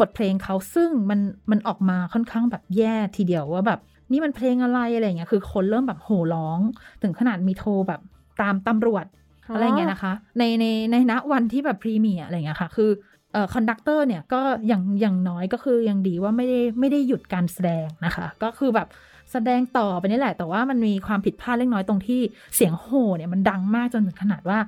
[0.00, 1.20] บทเพลงเขาซึ่งมัน
[1.50, 3.80] มันออกมาค่อนข้างแบบแย่ทีเดียวว่าแบบ
[4.12, 6.58] นี่มันเพลงอะไรอะไรอย่างเงี้ยคือคนเริ่มแบบโห่ร้อง
[7.02, 8.00] ถึงขนาดมีโทรแบบ
[8.40, 9.06] ตามตำรวจ
[9.54, 12.90] อะไรเงี้ยนะคะ ในในในณวันที่แบบ premiere อะไรเงี้ยค่ะ คือ
[13.32, 18.88] เอ่อ conductor เนี่ยก็อย่างอย่างน้อยก็คือยังดีว่าไม่ได้ไม่ได้หยุดการแสดงนะคะ ก็คือแบบ
[19.32, 22.20] แสดงต่อไปนี่แหละ แต่ว่ามันมีความผิดพลาดเล็กน้อยตรงที่
[22.56, 24.58] เสียงโห่เนี่ยมันดังมากจนถึงขนาดว่า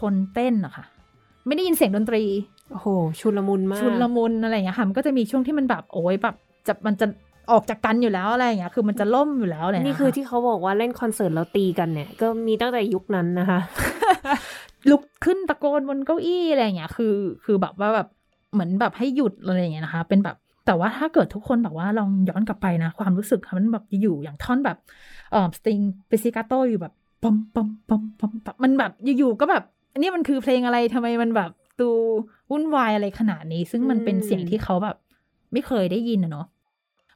[0.00, 0.84] คนเต้นอะค่ะ
[1.46, 2.22] ไม่ได้ยินเสียงดนตรี
[2.70, 2.86] โอ้โห
[3.20, 6.34] ชุลมุนมากชุนละมุนอะไรอย่างเงี้ยค่ะมันก็จะมีช่วงที่มันแบบโอ้ยแบบ
[6.66, 7.06] จะมันจะ
[7.50, 13.60] ออกจากกันอยู่แล้วอะไรอย่างเงี้ยคือมันจะล่มอยู่แล้วอะไรอย่างนี่เงี้ยคือค่ะที่เขาบอกว่าเล่นคอนเสิร์ตแล้วตีกันเนี่ย ก็มีตั้งแต่ยุคนั้นนะคะ
[14.90, 18.08] ลุกขึ้นตะโกนบนเก้าอี้อะไรอย่างเงี้ย คือ คือแบบว่าแบบ
[18.52, 24.76] เหมือนแบบให้หยุดอะไรอย่างเงี้ยนะคะ เป็นแบบแต่ว่าถ้าเกิดทุกคนแบบว่าลองย้อนกลับไปนะ ความรู้สึกมันแบบอยู่อย่างท่อนแบบ
[25.32, 25.78] เอ่อสติง
[26.08, 31.90] เปซิกาโตอยู่แบบปั๊มปั๊มปั๊มปั๊มปั๊มมันแบบอยู่ๆก็แบบอันนี้มันคือเพลงอะไรทำไมมันแบบ ตู
[32.50, 34.96] วุ่นวายอะไรขนาดนี้ ซึ่งมันเป็นอืมเสียงที่เขาแบบ
[35.52, 36.46] ไม่เคยได้ยินอะเนาะ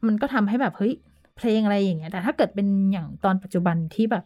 [0.07, 0.92] มันก็ทำให้แบบเฮ้ย
[1.37, 4.25] เพลงอะไรอย่างเงี้ย แต่ถ้าเกิดเป็นอย่างตอนปัจจุบันที่แบบ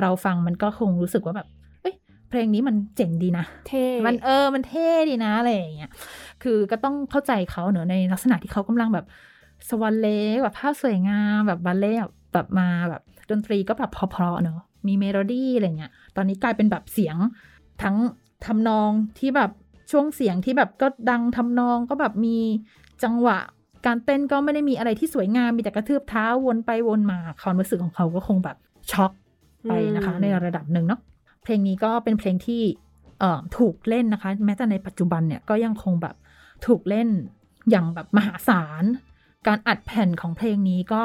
[0.00, 1.48] เราฟังมันก็คงรู้สึกว่าแบบ
[1.82, 1.94] เอ้ย
[2.28, 5.90] เพลงนี้มันเจ๋งดีนะเท่มันเออมันเท่ดีนะอะไรอย่างเงี้ย
[6.42, 9.06] คือก็ต้องเข้าใจเขาเนอะในลักษณะที่เขากำลังแบบ
[9.70, 12.00] สวรรค์เล็กแบบภาพสวยงามแบบบัลเล่ต์
[12.34, 17.16] แบบมาแบบดนตรีก็แบบเพราะๆเนอะมีเมโลดี้อะไรเงี้ย ตอนนี้กลายเป็นแบบเสียง
[17.82, 17.96] ทั้ง
[18.46, 19.50] ทำนองที่แบบ
[19.92, 22.38] ช่วงเสียงที่แบบก็ดังทำนองก็แบบมี
[23.04, 23.38] จังหวะ
[23.86, 28.56] การเต้นก็ไม่ได้มีอะไรที่สวยงาม มีแต่กระทืบเท้าวนไปวนมาความรู้สึกของเขาก็คงแบบ
[28.90, 29.12] ช็อก
[29.68, 31.00] ไปนะคะ ในระดับหนึ่งเนาะ
[31.42, 32.62] เพลงนี้ก็เป็นเพลงที่
[33.20, 36.14] เอ่อถูกเล่นนะคะ แม้แต่ในปัจจุบันเนี่ยก็ยังคงแบบ
[36.66, 37.08] ถูกเล่น
[37.70, 38.84] อย่างแบบมหาศาล
[39.46, 41.02] การอัดแผ่นของเพลงนี้ก็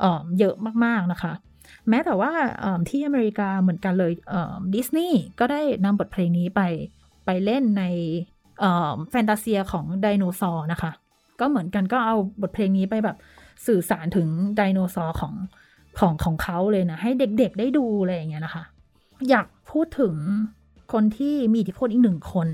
[0.00, 1.32] เอ่อเยอะมากๆนะคะ
[1.88, 4.12] แม้แต่ว่าเอิ่มที่อเมริกาเหมือนกันเลย
[4.74, 6.62] ดิสนีย์ก็ได้นำบทเพลงนี้ไป
[7.30, 7.84] ไปเล่นใน
[9.10, 10.92] แฟนตาเซียของไดโนเสาร์นะคะ
[11.40, 13.16] ก็เหมือนกันก็เอาบทเพลงนี้ไปแบบ
[13.66, 15.34] สื่อสารถึงไดโนเสาร์ของ
[15.98, 18.62] ของของเขาเลยนะ ให้เด็กๆได้ดูอะไรอย่างเงี้ยนะคะ
[19.30, 20.14] อยากพูดถึง
[20.92, 22.48] คนที่มีอิทธิพลอีกหนึ่งคน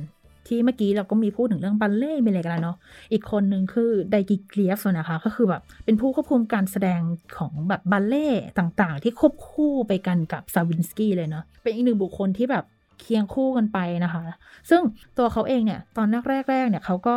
[0.46, 2.76] ที่เมื่อกี้เราก็มีพูดถึงเรื่องบัลเล่ไปเลยกันแล้วเนาะ
[3.12, 7.00] อีกคนหนึ่งคือไดกิเกลียฟนะคะ ก็คือแบบเป็นผู้ควบคุมการแสดง
[7.38, 12.64] ของแบบบัลเล่ต่างๆ ที่ควบคู่ไปกันกับซาวินสกี้เลยเนาะเป็นอีกหนึ่งบุคคลที่แบบ
[13.00, 14.22] เคียงคู่กันไปนะคะ
[14.70, 14.82] ซึ่ง
[15.18, 16.06] ตัวเขาเองเนี่ย ตอน
[16.40, 17.16] แรกๆเนี่ยเขาก็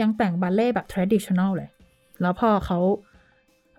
[0.00, 1.70] ยังแต่งบัลเล่แบบ traditional เลย
[2.22, 2.78] แล้วพอเขา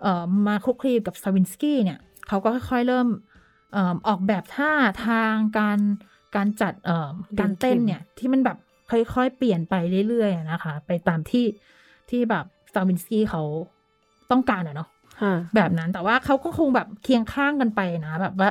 [0.02, 3.08] เอ่อมาคลุกคลีกับซาวินสกี้เนี่ยเขาก็ค่อยๆเริ่ม
[3.73, 4.71] เอ่อออกแบบท่า
[5.06, 5.80] ทางการ
[6.36, 8.58] การจัดเอ่อการเต้นเนี่ยที่มันแบบ
[8.91, 9.75] ค่อยๆ เปลี่ยนไป
[10.10, 11.45] เรื่อยๆนะคะ ไปตามที่
[12.10, 13.43] ที่แบบซาวินสกี้เขา
[14.32, 14.89] ต้องการอะเนาะ
[15.21, 18.49] ค่ะแบบนั้นแต่ว่าเขาก็คงแบบเคียงข้างกันไปนะ แบบว่า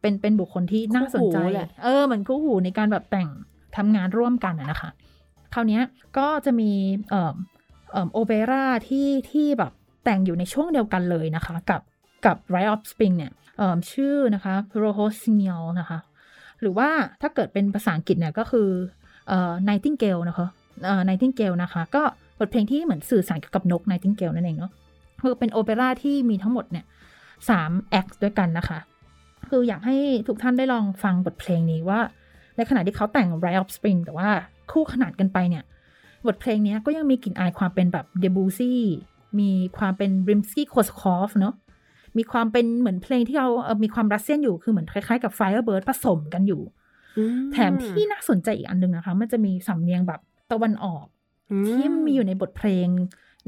[0.00, 3.28] เป็นเป็นบุคคลที่น่าสนใจคู่หูแหละเออเหมือนคู่หูในการแบบแต่ง
[3.76, 4.90] ทำงานร่วมกันอะนะคะ
[5.54, 5.82] คราวเนี้ย
[6.18, 6.70] ก็จะมี
[7.10, 7.34] เอ่อ
[7.92, 9.72] เอ่อโอเปร่าที่ที่แบบ
[10.04, 11.80] แต่งอยู่ในช่วงเดียวกันเลยนะคะ กับ
[12.26, 15.98] กับ Rite of Spring เนี่ยเอ่อชื่อนะคะ r o h o s i g n a l นะคะ
[16.60, 16.88] หรือว่า
[17.22, 18.68] ถ้าเกิดเป็นภาษาอังกฤษเนี่ยก็คือ
[19.28, 20.46] เอ่อ Nightingale นะคะ
[20.84, 22.02] เอ่อ Nightingale นะคะ ก็
[22.38, 24.72] บทเพลงที่เหมือนสื่อสารเกี่ยวกับนก Nightingale นั่นเองเนาะ
[25.22, 26.84] คือเป็นโอเปร่าที่มีทั้งหมดเนี่ย
[27.48, 28.78] สามแอคด้วยกันนะคะ
[29.48, 29.96] คืออยากให้
[30.28, 32.00] ทุกท่านได้ลองฟังบทเพลงนี้ว่า
[32.56, 34.28] ในขณะที่เขาแต่ง Rite of Spring แต่ว่า
[34.70, 35.64] คู่ขนานกันไปเนี่ย
[36.26, 38.80] บทเพลงนี้ก็ยังมีกลิ่นอายความเป็นแบบเดบูซี่
[39.40, 41.54] มีความเป็นริมสกี้คอร์ซาคอฟเนาะ
[42.16, 46.62] มีความเป็นเหมือนเพลงที่เราเอ่อมีความ Russian อยู่คือเหมือนคล้ายๆกับ Firebird ผสมกันอยู่
[47.18, 47.22] อื
[47.52, 50.20] แถมที่น่าสนใจอีกอันหนึงนะคะ มันจะมีสำเนียงแบบ
[50.52, 51.06] ตะวันออก
[51.50, 52.88] อืที่มีอยู่ในบทเพลง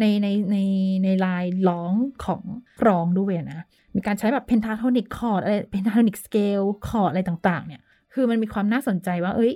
[0.01, 0.57] ในในใน
[1.05, 1.93] ในลายร้อง
[2.25, 2.43] ของ
[2.81, 3.61] กรองด้วยนะ
[3.95, 9.53] มีการใช้แบบ pentatonic chord อะไร pentatonic scale chord อะไรต่างๆ เนี่ย คือมันมีความน่าสนใจว่า เอ้ย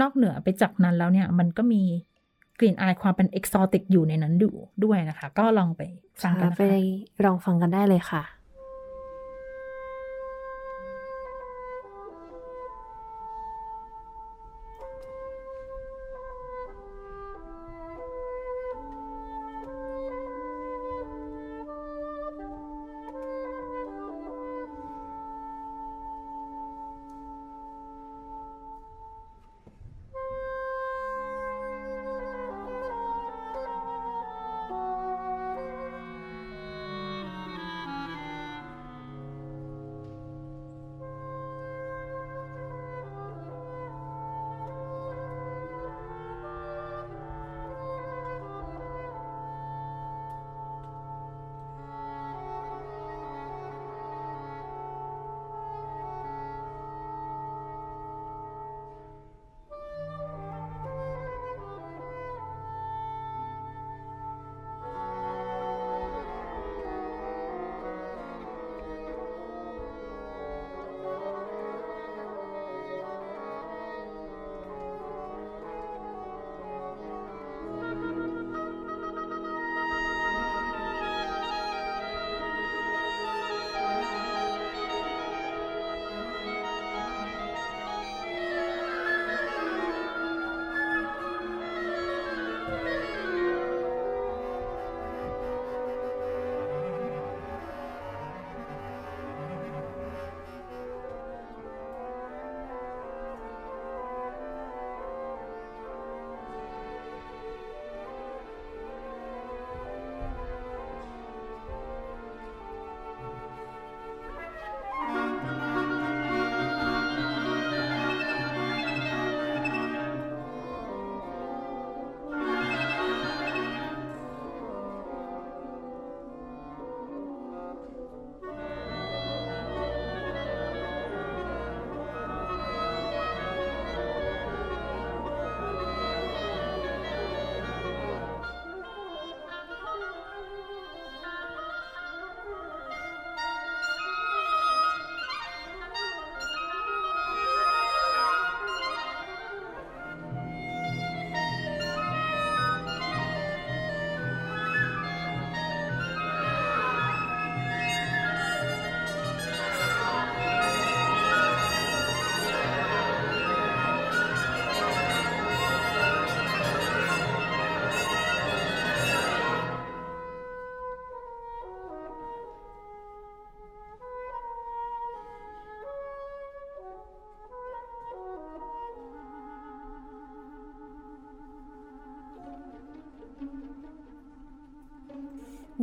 [0.00, 1.82] นอกเหนือไปจากนั้นแล้วเนี่ย มันก็มี
[2.58, 4.50] กลิ่นอายความเป็นเอกซอติกอยู่ในนั้นดู
[4.84, 5.82] ด้วยนะคะ ก็ลองไป
[6.22, 6.62] ฟังกันนะไป
[7.24, 8.22] ลองฟังกันได้เลยค่ะ「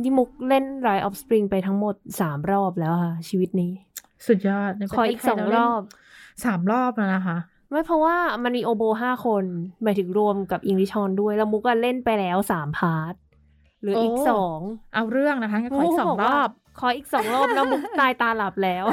[0.04, 3.72] ดิมุกเล่น Rise of Spring ไปทั้งหมดสามรอบแล้วค่ะ ชีวิตนี้
[4.26, 5.80] สุดยอดขออีกสองรอบ
[6.44, 7.36] สามรอบแล้วนะคะ
[7.70, 9.44] ไม่เพราะว่ามันมีโอโบห้าคน
[9.82, 13.14] หมายถึงรวมกับอิงลิชอนด้วย แล้วมุกก็เล่นไปแล้วสามพาร์ท
[13.82, 14.58] หรืออีกสอง
[14.94, 16.48] เอาเรื่องนะคะขออีกสองรอบ
[16.80, 18.84] ขออีกสองรอบแล้วมุกตายตาหลับแล้ว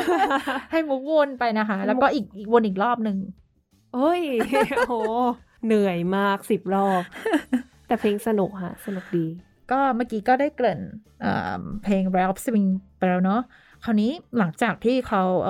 [0.72, 3.18] ให้มุกวนไปนะคะ แล้วก็อีกอีกวนอีกรอบหนึ่ง
[3.94, 4.22] โอ้ย
[4.88, 4.94] โห
[5.66, 7.02] เหนื่อยมากสิบรอบ
[7.88, 9.26] แต่เพลงสนุกค่ะ สนุกดี
[9.72, 10.82] ก็เมื่อกี้ก็ได้เกริ่น
[11.84, 13.42] เพลง r a p Swing ไปแล้วเนาะ
[13.84, 15.48] คราวนี้หลังจากที่เขาเ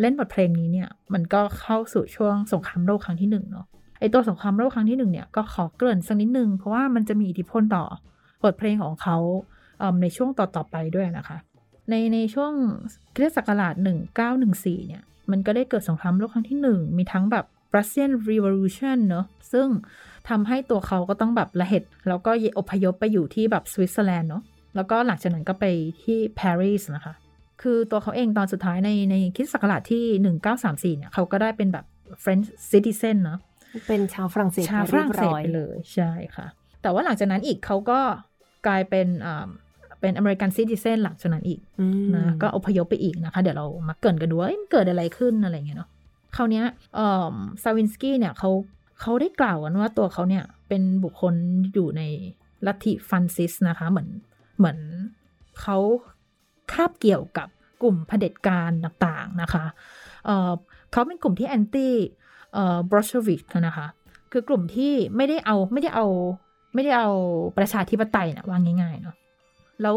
[0.00, 3.66] เล่นบทเพลงนี้เนี่ย มันก็เข้าสู่ช่วงสงครามโลกครั้งที่หนึ่งเนาะ
[4.00, 7.84] ไอตัวสงครามโลกครั้งที่หนึ่งเนี่ยก็ขอเกริ่นสักนิดนึง เพราะว่ามันจะมีอิทธิพลต่อ
[8.42, 9.16] บทเพลงของเขา
[10.02, 11.38] ในช่วงต่อ ๆ ไปด้วยนะคะ
[11.90, 12.52] ในในช่วง
[13.14, 13.74] คริสต์ศักราช
[14.30, 17.44] 1914 เนี่ย มันก็ได้เกิดสงครามโลกครั้งที่หนึ่งมีทั้งแบบ
[17.74, 19.66] Russian Revolution เนอะซึ่ง
[20.28, 24.42] ทำให้ตัวเขาก็ต้องแบบระเห็จแล้วก็อพยพไปอยู่ที่แบบสวิตเซอร์แลนด์เนาะ
[24.76, 25.64] แล้วก็หลังจากนั้นก็ไป
[26.02, 27.14] ที่ปารีสนะคะ
[27.62, 30.04] คือตัวเขาเองตอนสุดท้ายในในคริสตศักราชที่
[30.92, 31.84] 1934 เนี่ยเขาก็ได้เป็นแบบ
[32.22, 33.38] French citizen เนาะ
[33.86, 36.46] เป็นชาวฝรั่งเศสชาวฝรั่งเศสไปเลยใช่ค่ะ
[36.82, 38.00] แต่ว่าหลังจากนั้นอีกเขาก็
[38.66, 39.48] กลายเป็นอ่า
[40.00, 41.60] เป็น American citizen หลังจากนั้นอีก
[42.14, 45.88] นะก็อพยพไปอีกนะคะ เดี๋ยวเรามาเกริ่นกันดูว่าเกิดอะไรขึ้นอะไรเงี้ยเนาะ
[46.36, 46.62] คราวนี้
[47.62, 48.50] สตราวินสกี้เนี่ยเขา
[49.02, 51.34] เขาได้กล่าวกันว่าตัวเขาเนี่ยเป็นบุคคล
[51.74, 52.02] อยู่ใน
[52.66, 54.08] ลัทธิฟาสซิสต์นะคะเหมือน
[54.58, 54.78] เหมือน
[55.60, 55.78] เขา
[56.72, 57.48] คาบเกี่ยวกับ
[57.82, 59.64] กลุ่มเผด็จการต่างๆนะคะ
[60.24, 63.86] เเขาเป็นกลุ่มที่ anti บอลเชวิกนะคะ
[64.32, 66.06] คือกลุ่มที่ไม่ได้เอาไม่ได้เอา
[66.74, 67.10] ไม่ได้เอา
[67.58, 69.16] ประชาธิปไตยนะว่าง่ายๆเนาะ
[69.82, 69.96] แล้ว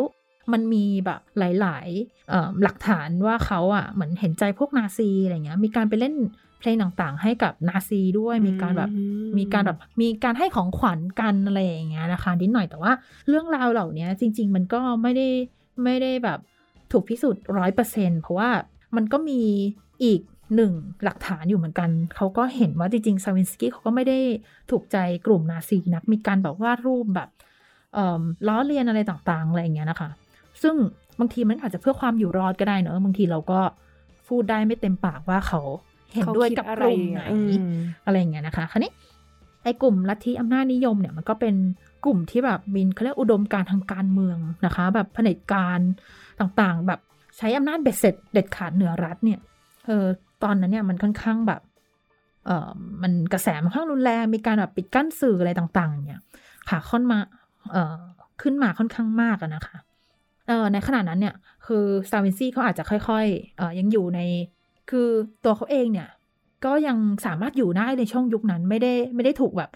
[0.52, 6.16] มันมีแบบหลายๆหลักฐานว่าเขาอะเหมือนเห็นใจพวกนาซีอะไรเงี้ย มีการไปเล่น
[6.66, 8.90] เพลงต่างๆ ให้กับนาซีด้วยมีการแบบ
[9.38, 12.92] มีการแบบมีการให้ของขวัญกันอะไรอย่างเงี้ยนะคะนิดหน่อยแต่ว่า
[13.28, 15.28] เรื่องราวเหล่านี้จริง ๆ มันก็ไม่ได้
[15.84, 16.40] ไม่ได้แบบ
[16.92, 18.50] ถูกพิสูจน์ร้อยเปอร์เซ็นเพราะว่า
[18.96, 19.42] มันก็มี
[20.04, 20.22] อีก
[20.56, 24.20] หนึ่งหลักฐานอยู่เหมือนกัน เขาก็เห็นว่าจริงๆซาวินสกี้เขาก็ไม่ได้
[24.72, 27.30] ถูกใจกลุ่มนาซีนัก มีการแบบวาดรูปแบบ
[28.48, 30.10] ล้อเลียนอะไรต่างๆ อะไรอย่างเงี้ยนะคะ
[30.62, 30.76] ซึ่ง
[31.20, 33.60] บางทีมันอาจจะเพื่อความอยู่รอดก็ได้เนอะบางทีเราก็
[34.28, 35.62] พูดได้ไม่เต็มปากว่าเขา
[36.16, 37.24] เห็นด้วยกับกลุ่มไหน
[38.06, 38.92] อะไรอย่างเงี้ยนะคะคราวนี้
[39.64, 41.56] ไอ้กลุ่มลัทธิอำนาจนิยมเนี่ยมันก็เป็น
[42.06, 45.80] กลุ่มที่แบบมีเขาเรียกอุดมการทางการเมืองนะคะ แบบเผด็จการ
[46.40, 47.00] ต่างๆ แบบ
[47.38, 49.40] ใช้อำนาจเบ็ดเสร็จเด็ดขาดเหนือรัฐเนี่ย
[49.86, 50.06] เออ
[50.44, 51.62] ตอนนั้นเนี่ยมันค่อนข้างแบบ
[52.46, 52.70] เออ
[53.02, 56.22] มันกระแสมันค่อนข้างรุนแรงมีการแบบปิดกั้นสื่ออะไรต่างๆ เนี่ย
[56.70, 57.18] ขาค่อนมา
[57.72, 58.00] เอ่อ
[58.42, 59.78] ขึ้นมาค่อนข้างมากนะคะ
[60.48, 61.36] เออในขณะนั้นเนี่ย
[61.66, 64.20] คือสตราวินสกี้เขาอาจจะค่อยๆเอ่อยังอยู่ใน
[64.90, 65.10] คือ
[65.44, 66.10] ตัวเขาเองเนี่ย
[66.66, 69.70] ก็ยังสามารถอยู่ได้ในช่วงยุคนั้นไม่ได้ไม่ได้ถูกแบบ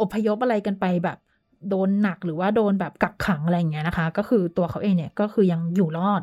[0.00, 1.18] อพยพอะไรกันไปแบบ
[1.68, 6.22] โดนหนักหรือว่าโดนแบบกักขังอะไรอย่างเงี้ยนะคะ ก็คือตัวเขาเองเนี่ยก็คือยังอยู่รอด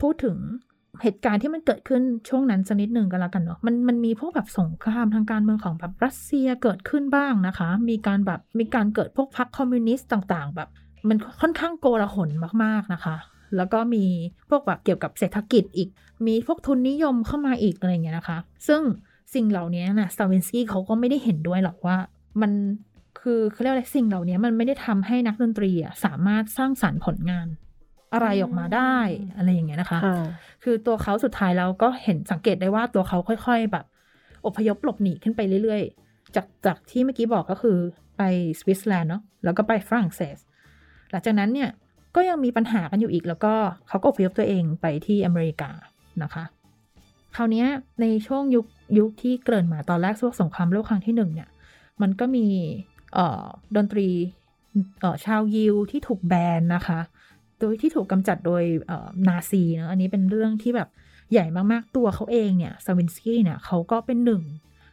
[0.00, 0.36] พูดถึง
[1.02, 10.68] เหตุการณ์ที่มันเกิดขึ้นช่วงนั้นสักนิดหนึ่งกันแล้วกันเนาะมันมันมีพวกแบบสงครามทางการเมืองของแบบรัสเซียเกิดขึ้นบ้างนะคะ มีการแบบมีการเกิดพวกพรรคคอมมิวนิสต์ต่าง ๆ แบบ
[11.08, 12.30] มันค่อนข้างโกลาหล
[12.64, 13.16] มาก ๆนะคะ
[13.56, 14.04] แล้วก็มี
[14.50, 15.88] พวกแบบเกี่ยวกับเศรษฐกิจอีก
[16.26, 18.38] มีพวกทุนนิยมเข้ามาอีกอะไรเงี้ยนะคะ
[18.68, 18.80] ซึ่ง
[19.34, 21.96] สิ่งเหล่านี้นะสตาวินสกี้เขาก็ไม่ได้เห็นด้วยหรอกว่า
[22.40, 22.52] มัน
[23.20, 25.70] คือเขาเรียกอะไรสิ่งเหล่านี้มันไม่ได้ทำให้นักดนตรี
[26.04, 27.46] สามารถสร้างสรรค์ผลงาน
[28.12, 28.96] อะไรออกมาได้
[29.36, 30.00] อะไรอย่างเงี้ยนะคะ
[30.62, 33.84] คือตัวเขาสุดท้ายแล้วก็เห็นสังเกตได้ว่าตัวเขาค่อยๆ แบบ
[34.46, 37.76] อพยพหลบหนีขึ้นไปเรื่อยๆ จากจากที่เมื่อกี้บอกก็คือ
[38.18, 38.22] ไป
[38.60, 40.36] สวิตเซอร์แลนด์เนาะแล้วก็ไปฝรั่งเศส
[41.10, 41.70] หลังจากนั้นเนี่ย
[42.14, 43.54] ก็ยังมีปัญหากันอยู่อีก แล้วก็
[43.88, 45.70] เขาก็อพยพตัวเองไปที่อเมริกา
[46.22, 46.44] นะคะ
[47.36, 47.64] คราวนี้
[48.00, 48.66] ในช่วงยุค
[48.98, 51.48] ยุคที่เกิดมาตอนแรกช่วงสงครามโลกครั้งที่หนึ่งเนี่ย
[52.02, 52.46] มันก็มี
[53.76, 54.08] ดนตรี
[55.24, 57.00] ชาวยิวที่ถูกแบนนะคะ
[57.58, 58.62] โดยที่ถูกกำจัดโดย
[59.28, 60.88] นาซีเนะอันนี้เป็นเรื่องที่แบบ
[61.32, 64.42] ใหญ่มากๆตัวเขาเองเนี่ยสตราวินสกี้เนี่ยเขาก็เป็นหนึ่ง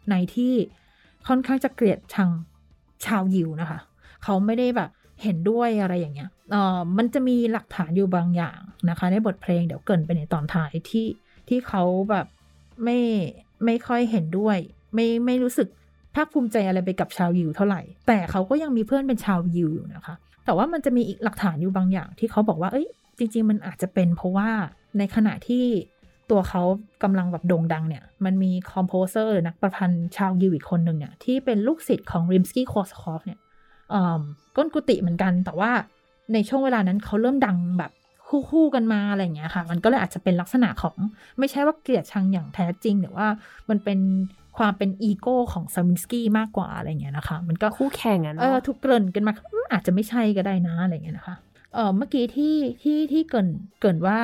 [0.09, 0.53] ในที่
[1.27, 2.29] ค่อนข้างจะเกลียดชัง
[3.05, 3.79] ชาวยิวนะคะ
[4.23, 4.89] เขาไม่ได้แบบ
[5.23, 6.29] เห็นด้วยอะไรอย่างเงี้ย
[6.97, 11.07] มันจะมีหลักฐานอยู่บางอย่างนะคะ ในบทเพลงเดี๋ยวเกินไปในตอนท้ายที่
[11.47, 12.27] ที่เขาแบบ
[12.83, 12.99] ไม่
[13.65, 14.57] ไม่ค่อยเห็นด้วย
[14.93, 15.67] ไม่ไม่รู้สึก
[16.15, 22.87] ภาคภูมิใจอะไรไปกับชาวยิวเท่าไหร่ แต่เขาก็ยังมีเพื่อนเป็นชาวยิวอยู่นะคะ แต่ว่ามันจะมีอีกหลักฐานอยู่บางอย่างที่เขาบอกว่าเอ้ย
[23.17, 24.49] จริง ๆ มันอาจจะเป็นเพราะว่า
[24.97, 25.65] ในขณะที่
[26.29, 26.63] ตัวเขา
[27.03, 33.39] กำลังแบบโด่งดังเนี่ย มันมี composer นักประพันธ์ชาวยิวอีกคนหนึ่งเนี่ย ที่เป็นลูกศิษย์ของริมสกี้คอร์ซาคอฟเนี่ย
[34.55, 35.71] ก้นกุฏิเหมือนกันแต่ว่า
[36.33, 37.91] ในช่วงเวลานั้นเขาเริ่มดังแบบ
[38.51, 40.95] คู่ๆกันมาอะไรอย่างเงี้ยค่ะ มันก็เลยอาจจะเป็นลักษณะของ
[41.39, 43.27] ไม่ใช่ว่าเกลียดชังอย่างแท้จริงแต่ว่า
[43.69, 43.99] มันเป็น
[44.57, 49.33] ความเป็นอีโก้ของสตราวินสกี้มากกว่าอะไรเงี้ยนะคะ มันก็คู่แข่งอะเนาะเออถูกเกริ่นกันมา
[49.71, 51.35] อาจจะไม่ใช่ก็ได้นะอะไรเงี้ยนะคะ
[51.73, 53.47] เออเมื่อกี้ที่ที่ที่เกิน
[53.81, 54.19] เกินว่า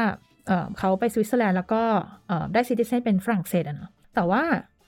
[0.48, 1.82] เออเขาไปสวิตเซอร์แลนด์แล้วก็
[2.28, 4.44] เออได้ซิติเซนเป็นฝรั่งเศสอะเนาะแต่ว่า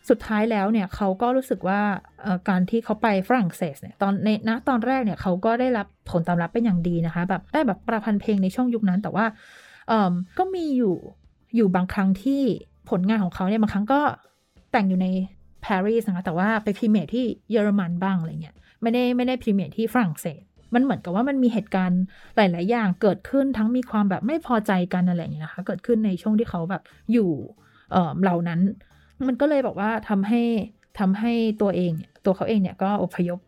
[0.10, 1.82] สุดท้ายแล้วเนี่ยเขาก็รู้สึกว่า
[2.50, 9.26] การที่เขาไปฝรั่งเศสเนี่ยตอนในณตอนแรกเนี่ยเขาก็ได้รับผลตอบรับเป็นอย่างดีนะคะแบบได้แบบประพันธ์เพลงในช่วงยุคนั้น แต่ว่า
[10.38, 10.96] ก็มีอยู่
[11.56, 12.42] อยู่บางครั้งที่
[12.90, 14.02] ผลงานของเขาเนี่ยบางครั้งก็
[14.72, 15.08] แต่งอยู่ใน
[15.66, 20.42] ปารีสนะคะแต่ว่าไปพรีเมียร์ที่เยอรมันบ้างอะไรเงี้ยไม่ได้ไม่ได้พรีเมียร์ที่ฝรั่งเศส
[20.74, 22.02] มันเหมือนกับว่ามันมีเหตุการณ์
[22.36, 26.82] หลาย ๆ อย่างเกิดขึ้นทั้งมีความแบบไม่พอใจกันอะไรอย่างเงี้ยนะคะ เกิดขึ้นในช่วงที่เขาแบบ
[27.14, 27.30] อยู่
[28.22, 28.60] เหล่านั้น
[29.28, 30.42] มันก็เลยบอกว่าทำให้
[31.00, 31.92] ทำให้ตัวเอง
[32.26, 33.40] ตัวเขาเองเนี่ยก็อพยพ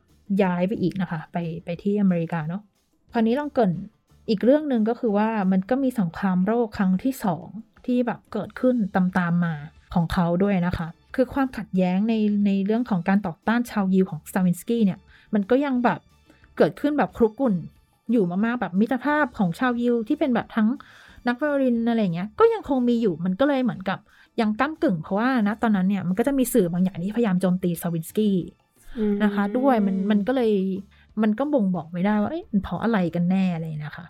[0.44, 2.62] ย้ายไปอีกนะคะ ไปไปที่อเมริกาเนาะ
[3.14, 3.72] คราวนี้ลองเกิน
[4.30, 7.48] อีกเรื่องหนึ่งก็คือว่ามันก็มีสงครามโรคครั้งที่สอง
[7.86, 9.56] ที่แบบเกิดขึ้นตามๆมา
[9.94, 12.14] ของเขาด้วยนะคะ คือความขัดแย้งใน
[12.46, 15.00] ในเรื่องของการต่อต้านชาวยิวของสตาวินสกี้เนี่ย
[15.34, 16.00] มันก็ยังแบบ
[16.58, 17.56] เกิดขึ้นแบบครุกุ่น
[18.12, 20.68] อยู่มากๆแบบมิตรภาพของชาวยิวที่เป็นแบบทั้ง
[21.28, 24.00] นักวรินอะไรเงี้ยก็ยังคงมีอยู่มันก็เลยเหมือนกับ
[24.42, 28.38] ยังก้ากึ่งเพราะว่านะตอนนั้นเนี่ยมันก็จะมีสื่อบางอย่างที่พยายามโจมตีสวินสกี้
[29.24, 30.52] นะคะ ด้วยมันมันก็เลย
[31.22, 34.06] มันก็บ่งบอกไม่ได้ว่าเอ๊ะมันเพราะอะไรกันแน่เลยนะคะ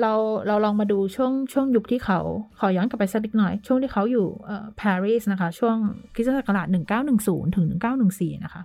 [0.00, 0.12] เรา
[0.46, 2.20] เราลองมาดูช่วงช่วงยุคที่เขา
[2.58, 5.76] ขอย้อนกลับไปสักนิดหน่อย ช่วงที่เขาอยู่เอ่อปารีสนะคะ ช่วง
[6.14, 6.66] คริสตศักราช
[7.10, 7.66] 1910 ถึง
[8.06, 8.62] 1914 นะคะ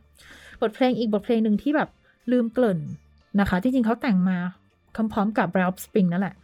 [0.61, 1.89] บทเพลงอีกบทเพลงหนึ่งที่แบบ
[2.31, 2.79] ลืมเกลิ่น
[3.39, 4.37] นะคะที่จริงเขาแต่งมา
[5.13, 6.35] พร้อมกับ Ralph Spring นั่นแหละ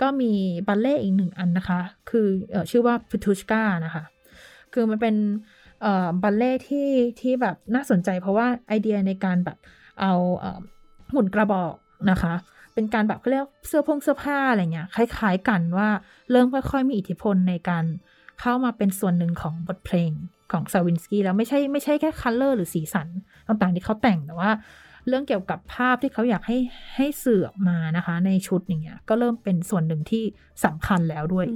[0.00, 0.32] ก็มี
[0.66, 4.02] บัลเล่อีกหนึ่งอันนะคะ คืออชื่อว่า p ู t ชกานะคะ
[4.74, 5.16] คือมันเป็น
[6.22, 6.88] บัลเล่ที่
[7.20, 9.58] ที่แบบน่าสนใจเพราะว่าไอเดียในการแบบ
[10.00, 10.12] เอา
[11.14, 11.74] หุ่นกระบอก
[12.10, 12.34] นะคะ
[12.74, 15.88] เป็นการแบบเขาเรียกเสื้อพงเสื้อผ้าอะไรเงี้ยคล้าย ๆ กันว่า
[16.30, 17.84] เริ่มค่อย ๆ มีอิทธิพลในการ
[18.40, 20.10] เข้ามาเป็นส่วนหนึ่งของบทเพลง
[20.52, 23.08] ของสตราวินสกี้แล้วไม่ใช่ไม่ใช่แค่ color หรือสีสัน
[23.46, 24.50] ต่างๆที่เขาแต่งแต่ว่า
[25.08, 26.58] เรื่องเกี่ยวกับภาพที่เขาอยากให้
[26.96, 30.24] ให้สื่อออกมานะคะ ในชุดอย่างเงี้ยก็เริ่มเป็นส่วนหนึ่งที่
[30.64, 31.46] สำคัญแล้วด้วย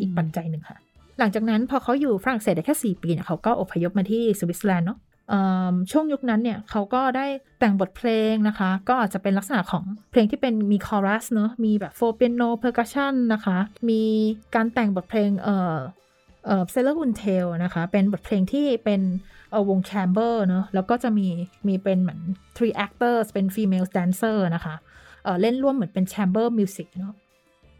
[0.00, 0.78] อีกปัจจัยหนึ่งค่ะ
[1.18, 4.98] หลังจากนั้นพอเขาอยู่ฝรั่งเศสได้แค่ 4 ปีเนี่ยเขาก็อพยพมาที่สวิตเซอร์แลนด์เนาะ
[5.90, 7.26] ช่วงยุคนั้นเนี่ยเขาก็ได้
[7.60, 13.58] แต่งบทเพลงนะคะ ก็อาจจะเป็นลักษณะของเพลงที่เป็นมีคอรัสเนาะมีแบบ four piano percussion นะคะ
[13.88, 14.02] มี
[14.54, 15.76] การแต่งบทเพลงเอ่อ
[16.46, 19.00] เอ่อ Soldier's Tale นะคะ เป็นบทเพลงที่เป็น
[19.50, 21.28] เออวง chamber เนาะแล้วก็จะมี
[21.68, 22.20] มีเป็นเหมือน
[22.56, 24.74] three actors เป็น female dancer นะคะ
[25.24, 27.14] เออเล่นร่วมเหมือนเป็น chamber music เนาะ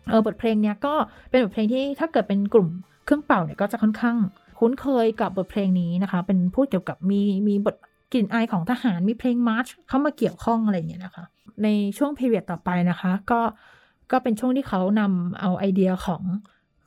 [0.08, 0.94] เออบทเพลงเนี้ยก็
[1.30, 2.68] เป็นบทเพลงที่ถ้าเกิดเป็นกลุ่ม
[3.04, 4.16] เครื่องเป่าเนี่ยก็จะค่อนข้าง
[4.58, 7.76] คุ้นเคยกับบทเพลงนี้นะคะ เป็นพูดเกี่ยวกับมีมีบท
[8.12, 11.24] กลิ่นอายของทหารมีเพลงมาร์ชเข้ามาเกี่ยวข้องอะไรอย่างเงี้ยนะคะ
[11.62, 13.40] ในช่วง period ต่อไปนะคะ ก็
[14.12, 16.22] ก็เป็นช่วงที่เขานำเอาไอเดียของ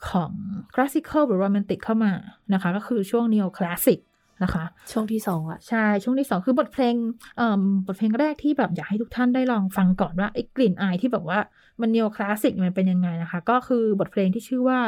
[0.09, 0.31] ของ
[0.73, 2.13] classical หรือโรแมนติกเข้ามา
[2.53, 3.99] นะคะ ก็คือช่วงนีโอคลาสสิก
[4.43, 6.95] นะคะ ช่วงที่สองอะใช่ ช่วงที่สองคือบทเพลง
[7.37, 11.39] เอ่อบทเพลงแรกที่แบบอยากให้ทุกท่านได้ลองฟังก่อนว่าไอ้กลิ่นอายที่แบบว่า
[11.81, 14.79] มันนีโอคลาสสิกมันเป็นยังไงนะคะ ก็คือบทเพลงที่ชื่อว่า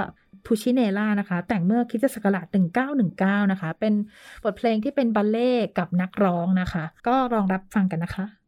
[0.46, 2.46] ทูชิเนล่านะคะ แต่งเมื่อคิดศักราช
[3.00, 3.94] 1919 นะคะ เป็น
[4.44, 8.39] บทเพลงที่เป็นบัลเล่กับนักร้องนะคะ ก็ลองรับฟังกันนะคะ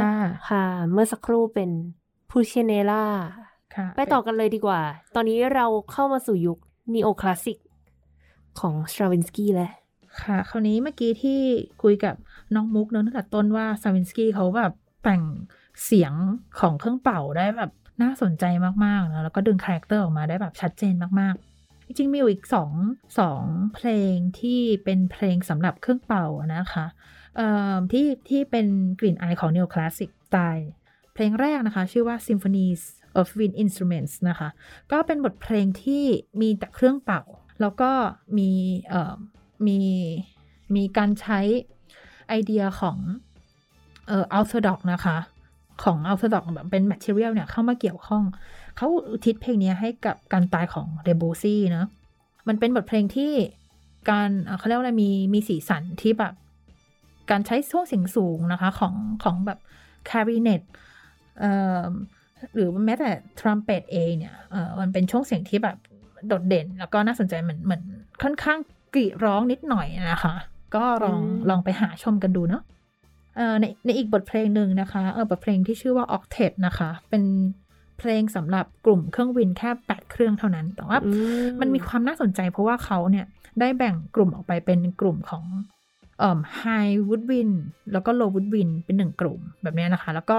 [0.00, 0.14] ค่ะ
[0.50, 1.70] ค่ะ เมื่อสักครู่เป็น
[2.30, 3.04] Pulcinella
[3.74, 4.80] ค่ะไปต่อกันเลยดีกว่า
[5.14, 6.58] ตอนนี้เราเข้ามาสู่ยุค
[6.94, 7.58] นีโอคลาสสิก
[8.60, 9.72] ของสตราวินสกี้แล้ว
[10.22, 11.40] ค่ะ คราวนี้เมื่อกี้ที่
[11.82, 12.14] คุยกับ
[12.54, 14.72] น้องมุกเนอะตั้งแต่ต้นว่าสตราวินสกี้เขาแบบ
[15.04, 15.22] แต่ง
[15.84, 16.12] เสียง
[16.60, 17.70] ของเครื่องเป่าได้แบบ
[18.02, 18.44] น่าสนใจ
[18.84, 22.70] มากๆนะแล้วก็ดึง character ออกมาได้แบบชัดเจนมากๆ จริงๆมีอยู่อีกสอง
[23.18, 23.42] สอง
[23.74, 27.23] เพลงที่เป็นเพลงสำหรับเครื่องเป่านะคะเอ่อ
[27.92, 28.66] ที่ที่เป็น
[29.00, 30.70] กลิ่นอายของ Neo Classic สไตล์
[31.14, 32.82] เพลงแรกนะคะ ชื่อว่า Symphonies
[33.20, 34.48] of Wind Instruments นะคะ
[34.92, 36.04] ก็เป็นบทเพลงที่
[36.40, 37.22] มีแต่เครื่องเป่า
[37.60, 37.90] แล้วก็
[38.38, 38.50] มี
[39.66, 39.78] มี
[40.76, 41.40] มีการใช้
[42.28, 42.96] ไอเดียของ
[44.06, 45.16] เอ่อ orthodox นะคะ
[45.82, 48.24] ของ orthodox แบบเป็น material เนี่ยเข้ามาเกี่ยวข้อง
[48.76, 51.86] เขาอุทิศเพลงนี้ให้กับการตายของเดบูซี่เนะ
[52.48, 53.32] มันเป็นบทเพลงที่
[54.10, 56.34] การเอ่อเขาเรียกว่าอะไรมีมีสีสันที่แบบ
[57.30, 58.94] การใช้ช่วงเสียงสูงนะคะของ
[59.24, 59.58] ของแบบ
[60.10, 60.62] คาริเนต
[61.40, 61.84] เอ่อ
[62.54, 63.10] หรือแม้แต่
[63.40, 65.76] ทรัมเป็ตเองเนี่ยเออมันเป็นช่วงเสียงที่แบบ
[66.26, 67.82] โดดเด่น แล้วก็น่าสนใจเหมือนเหมือน
[68.22, 68.58] ค่อนข้าง
[68.94, 70.34] กรีดร้องนิดหน่อยนะคะ
[70.74, 72.62] ก็ลองอืมลองไปหาชมกันดูเนาะ
[73.36, 77.22] เอ่อในในอีกบทเพลงหนึ่งนะคะเออบทเพลงที่ชื่อว่า Octet นะคะ เป็น
[77.98, 81.10] เพลงสำหรับกลุ่มเครื่องวินแค่ 8 เครื่องเท่านั้น แต่ว่าอื
[81.60, 83.26] มันมีความน่าสนใจเพราะว่าเขาเนี่ย
[83.60, 85.44] ได้แบ่งกลุ่มออกไปเป็นกลุ่มของ
[86.18, 87.50] เอ่อ high w o o d w i n
[87.92, 90.38] แล้วก็ low woodwind เป็นหนึ่งกลุ่มแบบนี้นะคะ แล้วก็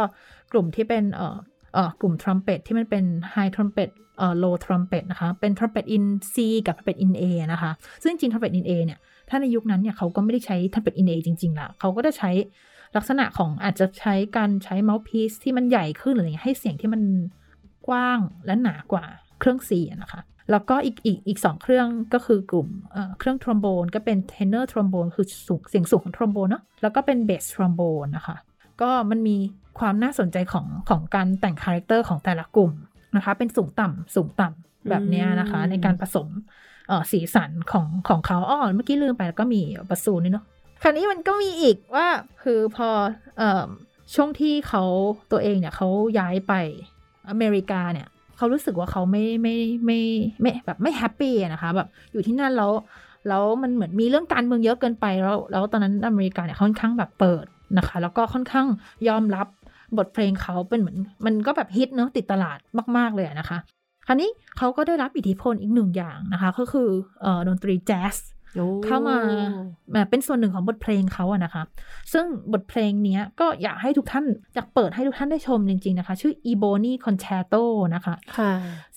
[0.51, 1.37] กลุ่มที่เป็นเอ่อ
[1.73, 6.03] เอ่อกลุ่ม trumpet ที่มันเป็น high trumpet เอ่อ low trumpet นะคะ เป็น trumpet in
[6.33, 6.35] C
[6.67, 7.23] กับ trumpet in A
[7.53, 7.71] นะคะ
[8.01, 8.99] ซึ่งจริง trumpet in A เนี่ย
[9.29, 12.31] ถ้าในยุคนั้นเนี่ยเขาก็ไม่ได้ใช้ trumpet in A จริงๆละเขาก็จะใช้
[12.95, 17.01] ลักษณะของอาจจะใช้การใช้ mouthpiece ที่มันใหญ่ขึ้นหรืออะไรเงี้ยให้เสียงที่มัน
[17.87, 19.05] กว้างและหนากว่า
[19.39, 20.21] เครื่อง C อะนะคะ
[20.51, 28.35] แล้วก็อีกอีกอีกสองเครื่องก็คือกลุ่มเอ่อเครื่องทรอมโบนก็เป็น tenor trombone คือสูงเสียงสูงของทรอมโบนเนาะแล้วก็เป็น bass trombone นะคะ
[28.81, 29.35] ก็มันมี
[29.79, 32.71] ความน่าสนใจของของการแต่ง character ของแต่ละกลุ่ม
[33.15, 36.27] นะคะ เป็นสูงต่ำสูงต่ำแบบเนี้ยนะคะอืมในการผสม
[36.87, 40.45] เอ่อสีสันของของเขาอ้อเมื่อกี้ลืมไปแล้วก็มีบาสูนี่เนาะ
[40.81, 42.07] คราวนี้มันก็มีอีกว่า
[42.43, 42.89] คือพอ
[43.37, 43.65] เอ่อ
[44.15, 44.83] ช่วงที่เขา
[45.31, 45.87] ตัวเองเนี่ยเขา
[46.19, 46.53] ย้ายไป
[47.29, 48.07] อเมริกาเนี่ย
[48.37, 49.55] เขารู้สึกว่าเขาไม่ไม่
[49.85, 49.99] ไม่
[50.41, 52.71] ไม่แบบไม่แฮปปี้นะคะแบบอยู่ที่นั่นแล้ว
[53.27, 57.45] แล้วมันเหมือนมีเรื่องการเมืองเยอะเกินไปแล้วแล้วตอนนั้นอเมริกาเนี่ยค่อนข้างแบบเปิด
[57.77, 58.67] นะคะ แล้วก็ค่อนข้าง
[59.07, 59.47] ยอมรับ
[59.97, 62.57] บทเพลงเขาเป็นเหมือนมันก็แบบฮิตเนอะติดตลาด
[62.97, 63.57] มาก ๆ เลยนะคะ
[64.07, 66.89] คราวนี้เขาก็ได้รับอิทธิพลอีกหนึ่งอย่างนะคะ ก็คือ
[67.25, 68.15] อดนตรีแจ๊ส
[68.85, 69.17] เข้ามา
[69.93, 71.63] แบบเป็นส่วนหนึ่งของบทเพลงเขาอะนะคะ
[72.13, 74.25] ซึ่งบทเพลงเนี้ยก็อยากให้ทุกท่าน
[74.55, 77.63] อยากเปิดให้ทุกท่านได้ชมจริง ๆ นะคะ ชื่อ Ebony Concerto
[77.95, 78.51] นะคะค่ะ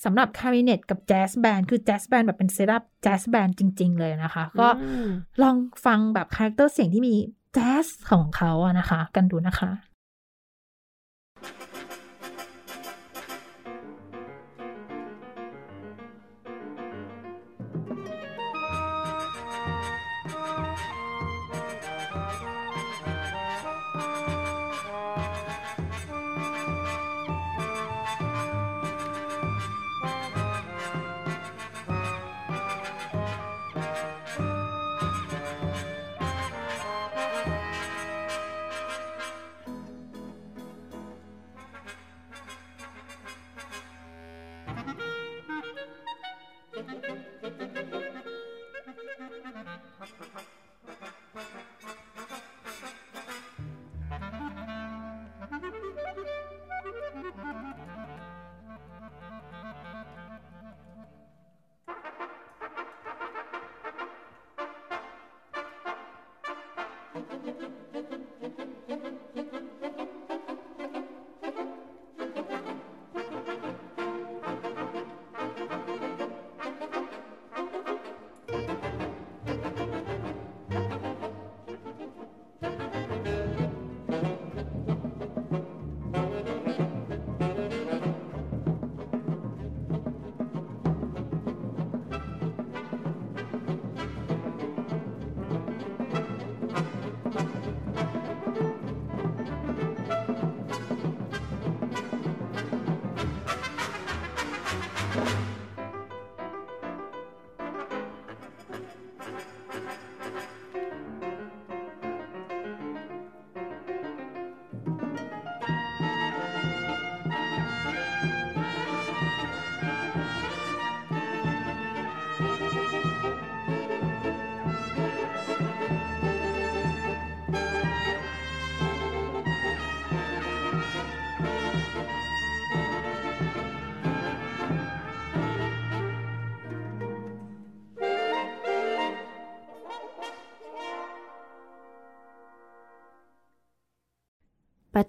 [0.04, 5.08] สำหรับคลาริเนตกับ jazz band คือ jazz band แบบเป็น set up jazz band จริง ๆ เลยนะคะ ก็อืม
[5.42, 5.56] ลอง
[5.86, 7.14] ฟังแบบ character เสียงที่มี
[7.54, 9.70] แจ๊สของเขาอะนะคะ กันดูนะคะ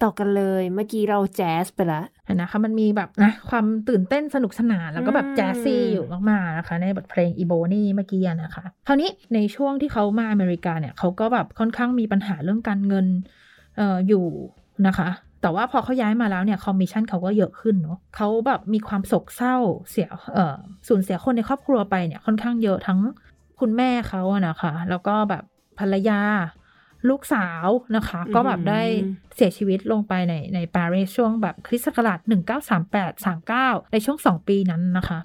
[0.04, 2.02] ต่อกันเลย เมื่อกี้เราแจ๊สไปละ
[2.34, 13.08] นะคะมันมีแบบนะความตื่นเต้นสนุกสนานแล้วก็แบบแจ๊สซี่อยู่มาก ๆ นะคะ ในบทเพลง Ebony เมื่อกี้นะคะ คราวนี้ในช่วงที่เขามาอเมริกาเนี่ยเขาก็แบบค่อนข้างมีปัญหาเรื่องการเงิน
[13.78, 14.26] เอ่ออยู่
[14.88, 15.10] นะคะ
[15.42, 19.56] แต่ว่าพอเขาย้ายมาแล้วเนี่ยคอมมิชชั่นเขาก็เยอะขึ้นเนาะเขาแบบมีความโศกเศร้า
[19.90, 23.00] เสียเอ่อสูญเสียคนในครอบครัวไปเนี่ยค่อนข้างเยอะทั้ง
[23.60, 25.44] คุณแม่เขาอะนะคะ แล้วก็แบบ
[25.80, 26.22] ภรรยา
[27.10, 28.82] ลูกสาวนะคะ ก็แบบได้
[29.36, 32.20] เสียชีวิตลงไปในในปารีสช่วงแบบคริสต์ศักราช
[32.80, 35.20] 1938 39 ในช่วง2ปีนั้นนะคะ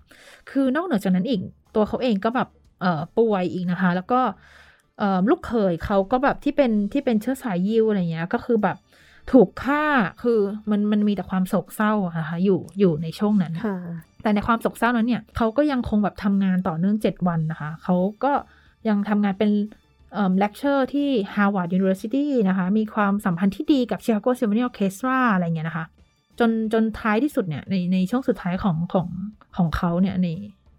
[0.51, 1.41] คือนอกเหนือจากนั้นอีก
[1.75, 2.49] ตัวเขาเองก็แบบ
[2.81, 4.21] เอ่อป่วยอีกนะคะ แล้วก็
[4.99, 8.77] เอ่อลูกเขยเขาก็แบบที่เป็นที่เป็นเชื้อสายยิวอะไรเงี้ยก็คือแบบ
[9.33, 9.85] ถูกฆ่า
[10.23, 10.39] คือ
[10.71, 13.53] มันมันมีแต่ความโศกเศร้าอะคะอยู่อยู่ในช่วงนั้น
[14.23, 18.33] แต่ในความโศกเศร้านั้นเนี่ยเขาก็ยังคงแบบทำงานต่อเนื่อง7วันนะคะเขาก็
[18.89, 19.51] ยังทำงานเป็น
[20.39, 25.87] เลคเชอร์ที่ Harvard University นะคะ มีความสัมพันธ์ที่ดีกับ Chicago Symphony Orchestra อะไรเงี้ยนะคะ
[26.39, 29.09] จนจนท้ายที่สุดเนี่ยในในช่วงสุดท้ายของของ
[29.57, 30.29] ของเขาเนี่ยใน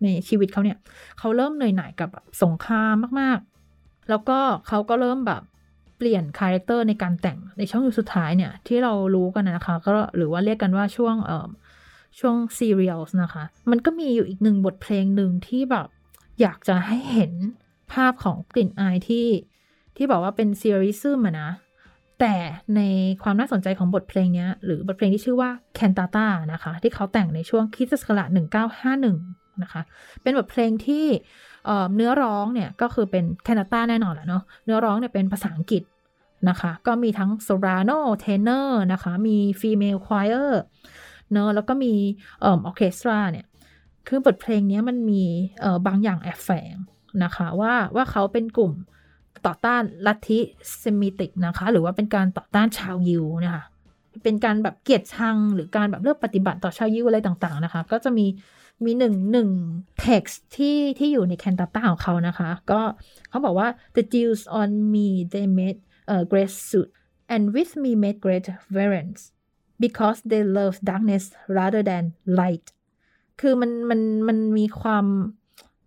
[0.03, 0.77] ในชีวิตเขาเนี่ย
[1.19, 2.09] เขาเริ่มเหนื่อยหน่ายกับ
[2.43, 3.39] สงครามมาก
[3.73, 5.41] ๆ แล้วก็เขาก็เริ่มแบบ
[5.97, 11.47] เปลี่ยน character ในการแต่งในช่วงสุดท้ายเนี่ย ที่เรารู้กันนะคะ ก็หรือว่าเรียกกันว่าช่วงเอ่อ
[12.19, 15.88] ช่วง serialism นะคะ มันก็มีอยู่อีกหนึ่งบทเพลงหนึ่งที่แบบ
[16.41, 17.33] อยากจะให้เห็น
[17.93, 19.27] ภาพของกลิ่นอายที่
[19.97, 21.51] ที่บอกว่าเป็น serialism นะ
[22.19, 22.36] แต่
[22.75, 22.81] ใน
[23.23, 28.29] ความน่าสนใจของบทเพลงนี้หรือบทเพลงที่ชื่อว่า Cantata นะคะ ที่เขาแต่งในช่วงคริสต์ศักราช
[28.95, 29.81] 1951 นะคะ
[30.21, 31.05] เป็นบทเพลงที่
[31.95, 35.83] เนื้อร้องเนี่ยก็คือเป็น cantata แน่นอนแหละเนาะเนื้อร้องเนี่ยเป็นภาษาอังกฤษ
[36.49, 40.61] นะคะ ก็มีทั้ง soprano tenor นะคะ มี female choir
[41.31, 41.93] เนอะแล้วก็มี
[42.43, 43.45] ออเคสตราเนี่ย
[44.07, 45.23] คือบทเพลงนี้มันมี
[45.88, 46.75] บางอย่างแอบแฝง
[47.24, 48.74] นะคะว่าว่าเขาเป็นกลุ่ม
[49.45, 50.39] ต่อต้านลัทธิ
[50.80, 53.63] เซมิติกนะคะ หรือว่าเป็นการต่อต้านชาวยิวนะคะ
[54.24, 58.26] เป็นการแบบเกลียดชัง หรือการแบบเลือกปฏิบัติต่อชาวยิวอะไรต่างๆนะคะ ก็จะมี
[58.86, 59.49] มีหนึ่งหนึ่ง
[60.05, 62.82] text ที่ที่อยู่ในแคนตาต้าของเขานะคะ ก็
[63.30, 65.80] เขาบอกว่า the Jews on me they made
[66.16, 66.89] a great suit
[67.34, 68.47] and with me made great
[68.78, 69.22] variance
[69.84, 71.26] because they love darkness
[71.57, 72.03] rather than
[72.39, 72.68] light
[73.41, 75.05] คือมันมันมันมีความ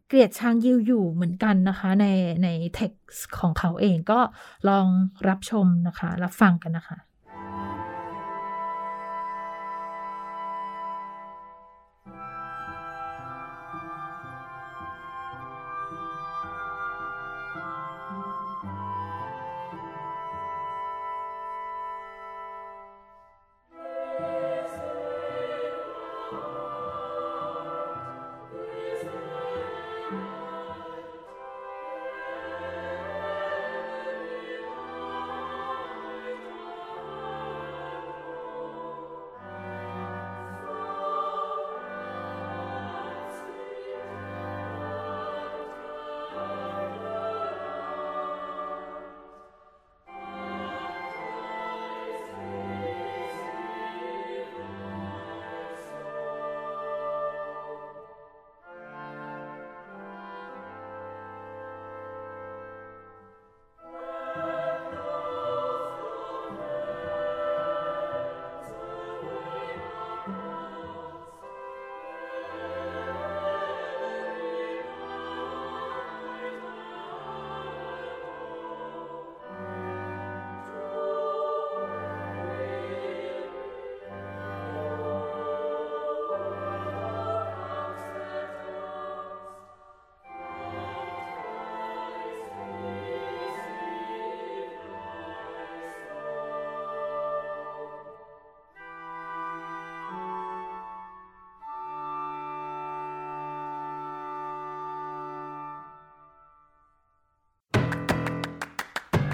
[0.08, 2.06] เกลียดชังยิวอยู่เหมือนกันนะคะ ใน
[2.42, 4.20] ในเท็กซ์ของเขาเองก็
[4.68, 4.86] ลอง
[5.28, 6.98] รับชมนะคะ รับฟังกันนะคะ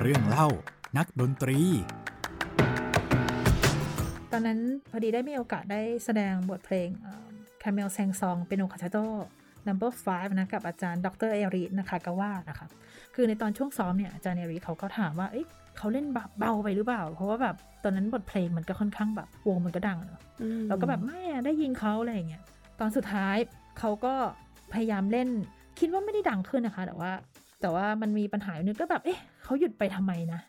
[0.07, 0.49] เรื่องเล่า
[0.99, 1.59] นักดนตรี
[4.33, 6.89] ตอนนั้นพอดีได้มีโอกาสได้แสดงบทเพลง
[7.63, 8.99] Camille Saint-Saëns piano concerto
[9.67, 12.67] number five นะกับอาจารย์ดรเอรินะคะก็ว่านะคะ
[13.15, 15.47] คือในตอนช่วงซ้อมเนี่ยอาจารย์เอริเขาก็ถามว่าเอ๊ะ
[15.77, 20.23] เขาเล่นแบบเบาไปหรือเปล่า เพราะว่าแบบตอนนั้นบทเพลงมันก็ค่อนข้างแบบวงมันก็ดังเนาะ
[20.69, 22.43] เราก็แบบไม่ได้ยินเขาอะไรอย่างเงี้ย
[22.81, 23.37] ตอนสุดท้าย
[23.79, 24.15] เขาก็
[24.73, 25.29] พยายามเล่น
[25.79, 27.13] คิดว่าไม่ได้ดังขึ้นนะคะ แต่ว่า
[27.61, 30.41] แต่ว่ามันมีปัญหาอยู่นึงก็แบบเอ๊ะ เขาหยุดไปทำไมนะ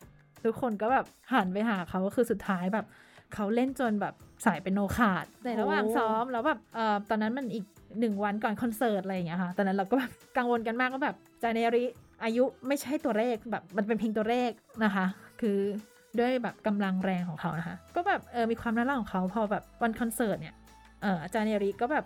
[0.44, 2.86] ทุกคนก็แบบหันไปหาเขาก็คือสุดท้ายแบบ
[3.34, 4.14] เขาเล่นจนแบบ
[4.46, 7.64] สายเป็นโนขาดในระหว่างซ้อมแล้วแบบเอ่อตอนนั้นมันอีก
[8.00, 11.84] หนึ่งวันก่อนคอนเสิร์ตอะไรอย่างเงี้ยค่ะ ตอนนั้นเราก็แบบกังวลกันมากว่าแบบจาเนริ
[12.24, 14.50] อายุไม่ใช่ตัวเลขแบบมันเป็นเพียงตัวเลข
[14.84, 15.06] นะคะ
[15.40, 15.58] คือ
[16.18, 20.54] ด้วยแบบกำลังแรงของเขานะคะ ก็แบบเออมีความน่ารักของเขาพอแบบวันคอนเสิร์ตเนี่ย
[21.02, 22.04] เอออาจารย์เนริก็แบบ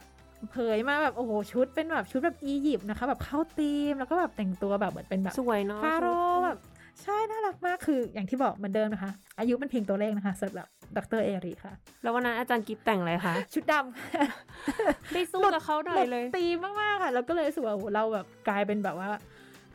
[0.50, 6.06] เผยมาแบบโอ้โหชุดเป็นแบบชุดแบบอียิปต์นะคะ แบบเข้าธีมแล้วก็แบบแต่งตัวแบบเหมือนเป็นแบบสวยเนาะฟาโร
[6.44, 6.58] แบบ
[7.02, 10.66] ใช่น่ารักมากคืออย่างที่บอกเหมือนเดิมนะคะ อายุเป็นเพียงตัวเลขนะคะสำหรับ
[10.96, 16.44] ดรเอริค่ะ แล้ววันนั้นอาจารย์กิฟแต่งอะไรคะ ชุดดำได้สู้กับเขาหน่อยเลยตี
[16.80, 19.08] มากๆค่ะ แล้วก็เลยสูว่าเราแบบกลายเป็นแบบว่า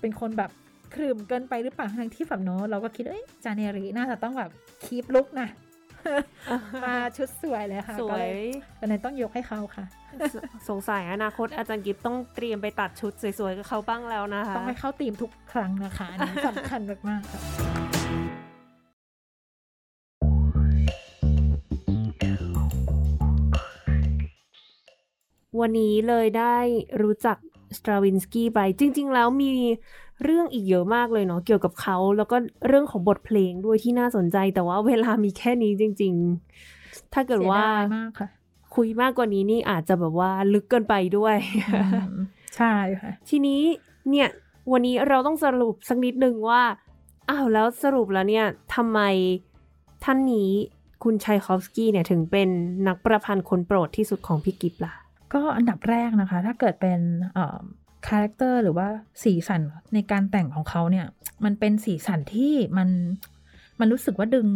[0.02, 0.52] เป็นคนแบบ
[0.96, 4.52] ครึมเกินไปหรือเปล่าทั้งที่แบบเนาะเราก็คิดเอ้ยจานเนรีน่าจะต้องแบบ
[4.84, 5.48] คีปลุกนะ
[6.84, 8.30] มาชุดสวยเลยค่ะสวย
[8.78, 9.86] แต่นั้นต้องยกให้เขาค่ะ
[10.70, 17.42] สงสัยอนาคตอาจารย์กิฟต้องเตรียมไปตัดชุดสวยๆกับเขาบ้างแล้วนะคะ ต้องไปเข้าตีมทุกครั้งนะคะอันนี้สำคัญมากๆค่ะ
[25.62, 26.58] วันนี้เลยได้
[27.02, 27.38] รู้จัก
[27.78, 29.52] สตราวินสกี้ไป จริง ๆ แล้วมี
[30.24, 32.38] เรื่องอีกเยอะมากเลยเนาะเกี่ยวกับเขาแล้วก็
[32.68, 36.14] เรื่องของบทเพลงด้วยที่น่าสนใจ แต่ว่าเวลามีแค่นี้จริง
[36.64, 37.64] ๆ ถ้าเกิดว่า
[38.76, 41.36] คุยมากกว่านี้นี่อาจจะแบบว่าลึกเกินไปด้วย
[42.58, 43.62] ใช่ค่ะทีนี้
[44.10, 44.30] เนี่ย
[44.72, 46.62] วันนี้เราต้องสรุปสักนิดนึงว่า
[47.30, 48.46] อ้าวแล้วสรุปแล้วเนี่ย
[48.76, 49.00] ทำไม
[50.04, 50.50] ท่านนี้
[51.04, 52.50] คุณชัยคอฟสกี้เนี่ยถึงเป็น
[52.88, 54.94] นักประพันธ์คนโปรดที่สุดของพี่กิฟล่ะ
[55.34, 57.00] ก็อันดับแรกนะคะ ถ้าเกิดเป็น
[58.08, 58.88] character หรือว่า
[59.24, 59.62] สีสัน
[59.94, 61.06] ในการแต่งของเขาเนี่ย
[61.46, 62.90] มันเป็นสีสันที่มัน
[63.80, 64.48] มันรู้สึกว่าดึง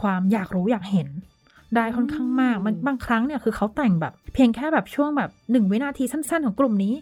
[0.00, 1.08] ความอยากรู้อยากเห็น
[1.76, 6.94] ได้ค่อนข้างมาก มันบางครั้งเนี่ยคือเขาแต่งแบบ เพียงแค่แบบช่วงแบบหนึ่งวินาทีสั้น ๆ ของกลุ่มนี้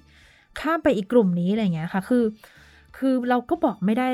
[0.61, 2.24] ข้ามไปอีกกลุ่มนี้อะไรเงี้ยค่ะ คือ
[2.97, 4.09] คือเราก็บอกไม่ได้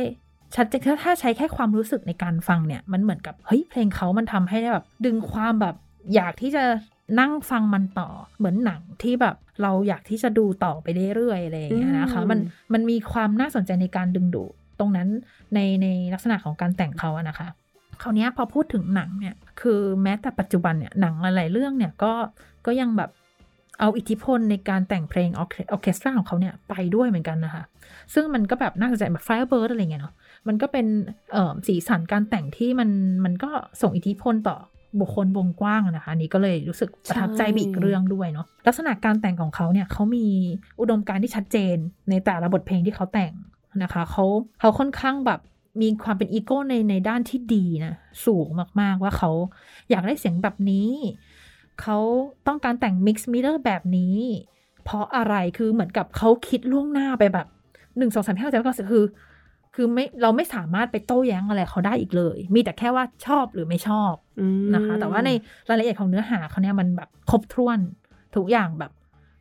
[0.54, 5.74] ชัดเจนถ้าใช้แค่ความรู้สึกในการฟังเนี่ย มันเหมือนกับเฮ้ยเพลงเขามันทำให้ได้แบบ ดึงความแบบ
[6.14, 6.64] อยากที่จะ
[7.20, 8.08] นั่งฟังมันต่อ
[8.38, 10.86] เหมือนหนังที่แบบเราอยากที่จะดูต่อไป
[11.16, 12.38] เรื่อยๆอะไรอย่างเงี้ยนะคะมัน
[12.72, 15.08] มันมีความน่าสนใจในการดึงดูดตรงนั้น
[15.54, 17.48] ในในลักษณะของการแต่งเขาอะนะคะ
[18.02, 22.12] คราวนี้พอพูดถึงหนังเนี่ยคือแม้แต่ปัจจุบันเนี่ยหนังหลายๆเรื่องเนี่ยก็
[22.66, 23.10] ก็ยังแบบ
[23.80, 27.64] เอาอิทธิพลในการแต่งเพลงออเคสตราของเขาเนี่ยไปด้วยเหมือนกันนะคะ
[28.14, 30.14] ซึ่งมันก็แบบน่าสนใจแบบ Firebird อะไรเงี้ยเนาะ
[30.48, 30.86] มันก็เป็น
[31.66, 32.90] สีสันการแต่งที่มัน
[33.24, 33.50] มันก็
[33.82, 34.56] ส่งอิทธิพลต่อ
[35.00, 40.26] บุคคลวงกว้างนะคะนี่ก็เลยรู้สึกประทับใจอีกเรื่องด้วยเนาะลักษณะการแต่งของเขาเนี่ยเขามี
[40.80, 41.76] อุดมการณ์ที่ชัดเจน
[42.10, 43.32] ในแต่ละบทเพลงที่เขาแต่ง
[43.82, 44.24] นะคะเขา
[44.60, 45.40] เขาค่อนข้างแบบ
[45.80, 47.94] มีความเป็นอีโก้ในในด้านที่ดีนะ
[48.26, 48.46] สูง
[48.80, 49.30] มากๆว่าเขา
[49.90, 50.90] อยากได้เสียงแบบนี้
[51.82, 51.98] เขา
[52.46, 54.16] ต้องการแต่ง mixed meter แบบนี้
[54.84, 57.46] เพราะอะไรคือเหมือนกับเขาคิดล่วงหน้าไปแบบ
[57.98, 59.04] หนึ่งสองสามห้าเจ็ดแปดเก้าสิบคือ
[59.74, 64.14] คือไม่เราไม่สามารถไปโต้แย้งอะไรเขาได้อีกเลย มีแต่แค่ว่าชอบหรือไม่ชอบ
[64.74, 65.30] นะคะ แต่ว่าใน
[65.68, 67.78] รายละเอียดของเนื้อหาเขาเนี่ยมันแบบครบถ้วน
[68.36, 68.92] ทุกอย่างแบบ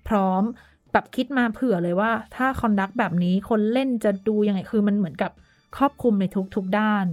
[0.07, 0.43] พร้อม
[0.91, 5.31] แบบคิดมาเผื่อเลยว่า ถ้าคอนดักแบบนี้คนเล่นจะดูยังไงคือมันเหมือนกับ
[5.77, 7.05] ครอบคลุมในทุกทุกด้าน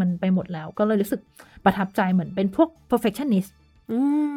[0.00, 1.20] มันไปหมดแล้วก็เลยรู้สึก
[1.64, 3.50] ประทับใจเหมือนเป็นพวก perfectionist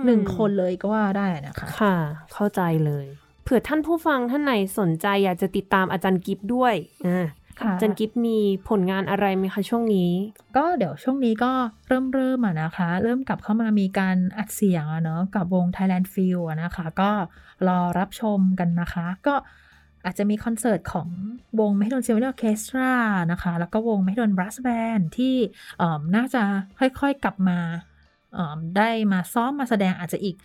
[0.06, 1.96] หนึ่งคนเลยก็ว่าได้นะคะ ค่ะ
[2.34, 3.06] เข้าใจเลย
[3.44, 6.74] เผื่อท่านผู้ฟังท่านไหนสนใจอยากจะติดตามอาจารย์กิฟด้วย
[7.08, 7.28] อ่า
[7.82, 8.38] จันกิฟมี
[8.70, 10.12] ผลงานอะไรไหมคะช่วงนี้
[10.58, 11.52] ก็เดี๋ยวช่วงนี้ก็
[11.88, 17.12] เริ่มเริ่มอะนะคะ เริ่มกลับเข้ามามีการอัดเสียงอะเนาะกับวง Thailand Feel นะคะ ก็
[17.68, 19.36] รอรับชมกันนะคะ ก็
[20.06, 21.08] อาจจะมีคอนเสิร์ตของ
[21.60, 22.92] วง m ม h ด d น n Symphony Orchestra
[23.32, 25.36] นะคะ แล้วก็วง m ม h ด d น Brass Band ที่
[26.16, 26.44] น่าจะ
[26.80, 27.60] ค่อยๆกลับมา
[28.78, 30.36] ได้มาซ้อมมาแสดงอาจจะอีก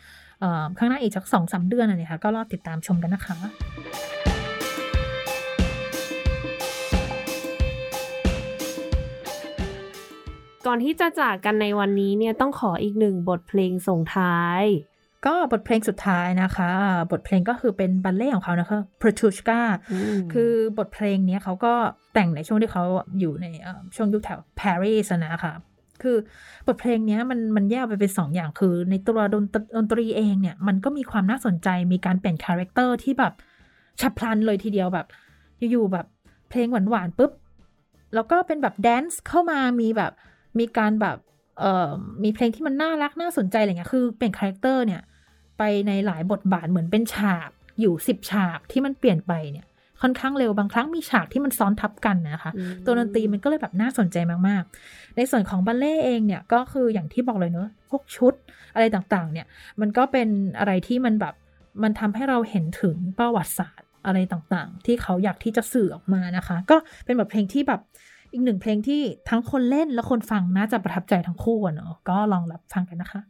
[0.78, 3.36] ข้างหน้าอีกสักสองสาเดือนอะไรค่ะก็รอติดตามชมกันนะคะ
[10.66, 14.62] ก่อนที่จะจากกันในวันนี้เนี่ยต้องขออีกหนึ่งบทเพลงส่งท้าย
[15.26, 16.70] ก็บทเพลงสุดท้ายนะคะ
[17.10, 19.60] บทเพลงก็คือเป็นบัลเล่ของเขานะคะ p r o t u s h k a
[20.32, 21.74] คือบทเพลงนี้เขาก็
[22.14, 22.84] แต่งในช่วงที่เขา
[23.18, 23.46] อยู่ใน
[23.96, 25.54] ช่วงยุคแถวปารีสนะคะ
[26.02, 26.16] คือ
[26.66, 29.44] บทเพลงนี้มันมันแยกไปเป็นสองอย่างคือ ในตัวดน
[29.76, 33.32] ดนตรีเองเนี่ย มันก็มีความน่าสนใจมีการเปลี่ยน character ที่แบบ
[34.00, 35.06] ฉับพลันเลยทีเดียวแบบ
[35.70, 36.06] อยู่ๆแบบ
[36.50, 37.32] เพลงหวานๆปุ๊บ
[38.14, 40.12] แล้วก็เป็นแบบ dance เข้ามามีแบบ
[40.58, 41.18] มีการแบบ
[41.60, 41.90] เอ่อ
[42.24, 45.02] มีเพลงที่มันน่ารักน่าสนใจอะไรเงี้ยคือเป็น character เนี่ย
[45.58, 47.48] ไปในหลายบทบาทเหมือนเป็นฉาก
[47.80, 49.66] อยู่สิบฉากที่มันเปลี่ยนไปเนี่ย
[50.02, 52.52] ค่อนข้างเร็วบางครั้งมีฉากที่มันซ้อนทับกันนะคะ
[52.84, 54.16] ตัวดนตรีมันก็เลยแบบน่าสนใจ
[54.48, 58.34] มากๆ ในส่วนของบัลเล่เองเนี่ยก็คืออย่างที่บอกเลยเนอะพวกชุด
[58.74, 59.46] อะไรต่างๆ เนี่ย
[59.80, 60.28] มันก็เป็น
[60.58, 61.34] อะไรที่มันแบบ
[61.82, 67.80] มันทำให้เราเห็นถึงประวัติศาสตร์อะไรต่างๆ ที่เขาอยากที่จะสื่อออกมานะคะ ก็เป็นแบบเพลงที่แบบ
[68.36, 73.20] อีกหนึ่งเพลงที่ทั้งคนเล่นและคนฟังน่าจะประทับใจทั้งคู่อะเนาะก็ลองรับฟังกันนะคะ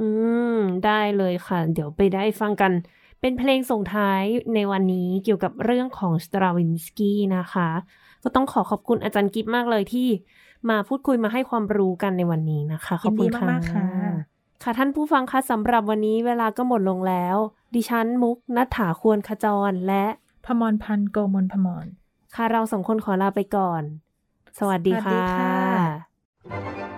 [0.00, 0.08] อื
[0.56, 2.72] ม ได้เลยค่ะ เดี๋ยวไปได้ฟังกัน
[3.20, 4.22] เป็นเพลงส่งท้าย
[4.54, 7.68] ในวันนี้เกี่ยวกับเรื่องของสตราวินสกี้นะคะ
[8.22, 10.08] ก็ต้องขอขอบคุณอาจารย์กิฟมากเลยที่
[10.70, 13.86] มาพูดคุยมาให้ความรู้กันในวันนี้นะคะ ขอบคุณยินดีมากๆค่ะ
[14.62, 17.36] ค่ะท่านผู้ฟังคะสำหรับวันนี้เวลาก็หมดลงแล้ว
[17.74, 20.04] ดิฉันมุกนัฐถาควรขจรและ
[20.44, 21.86] พมรพันธ์โกมลพมร
[22.34, 23.82] ค่ะเราสองคนขอลาไปก่อน
[24.58, 26.93] สวัสดีค่ะค่ะ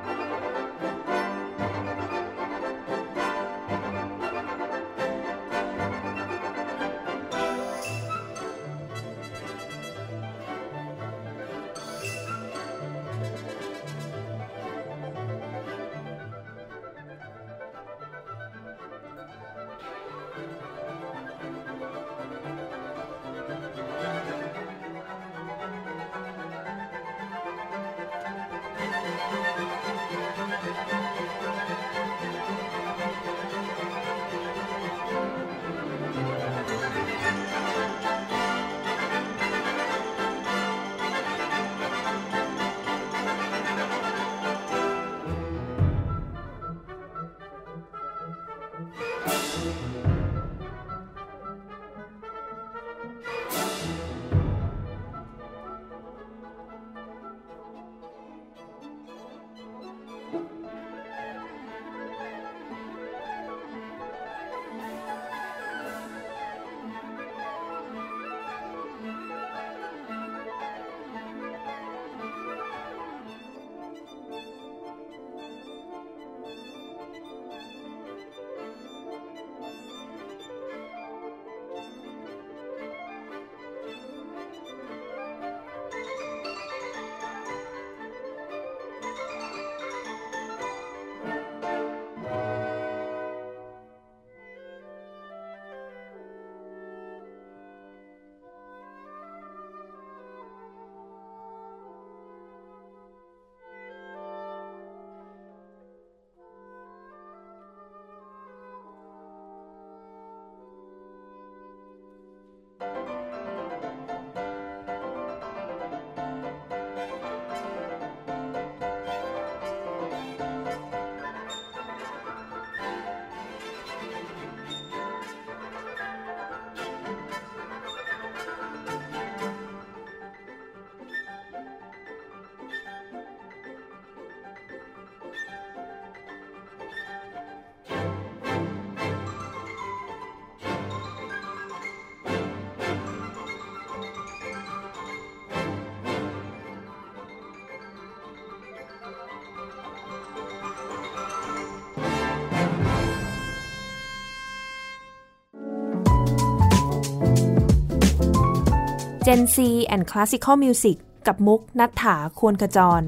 [159.31, 159.59] Gen C
[159.95, 160.97] and Classical Music
[161.27, 163.03] กับมุกนัฐถาควรขจร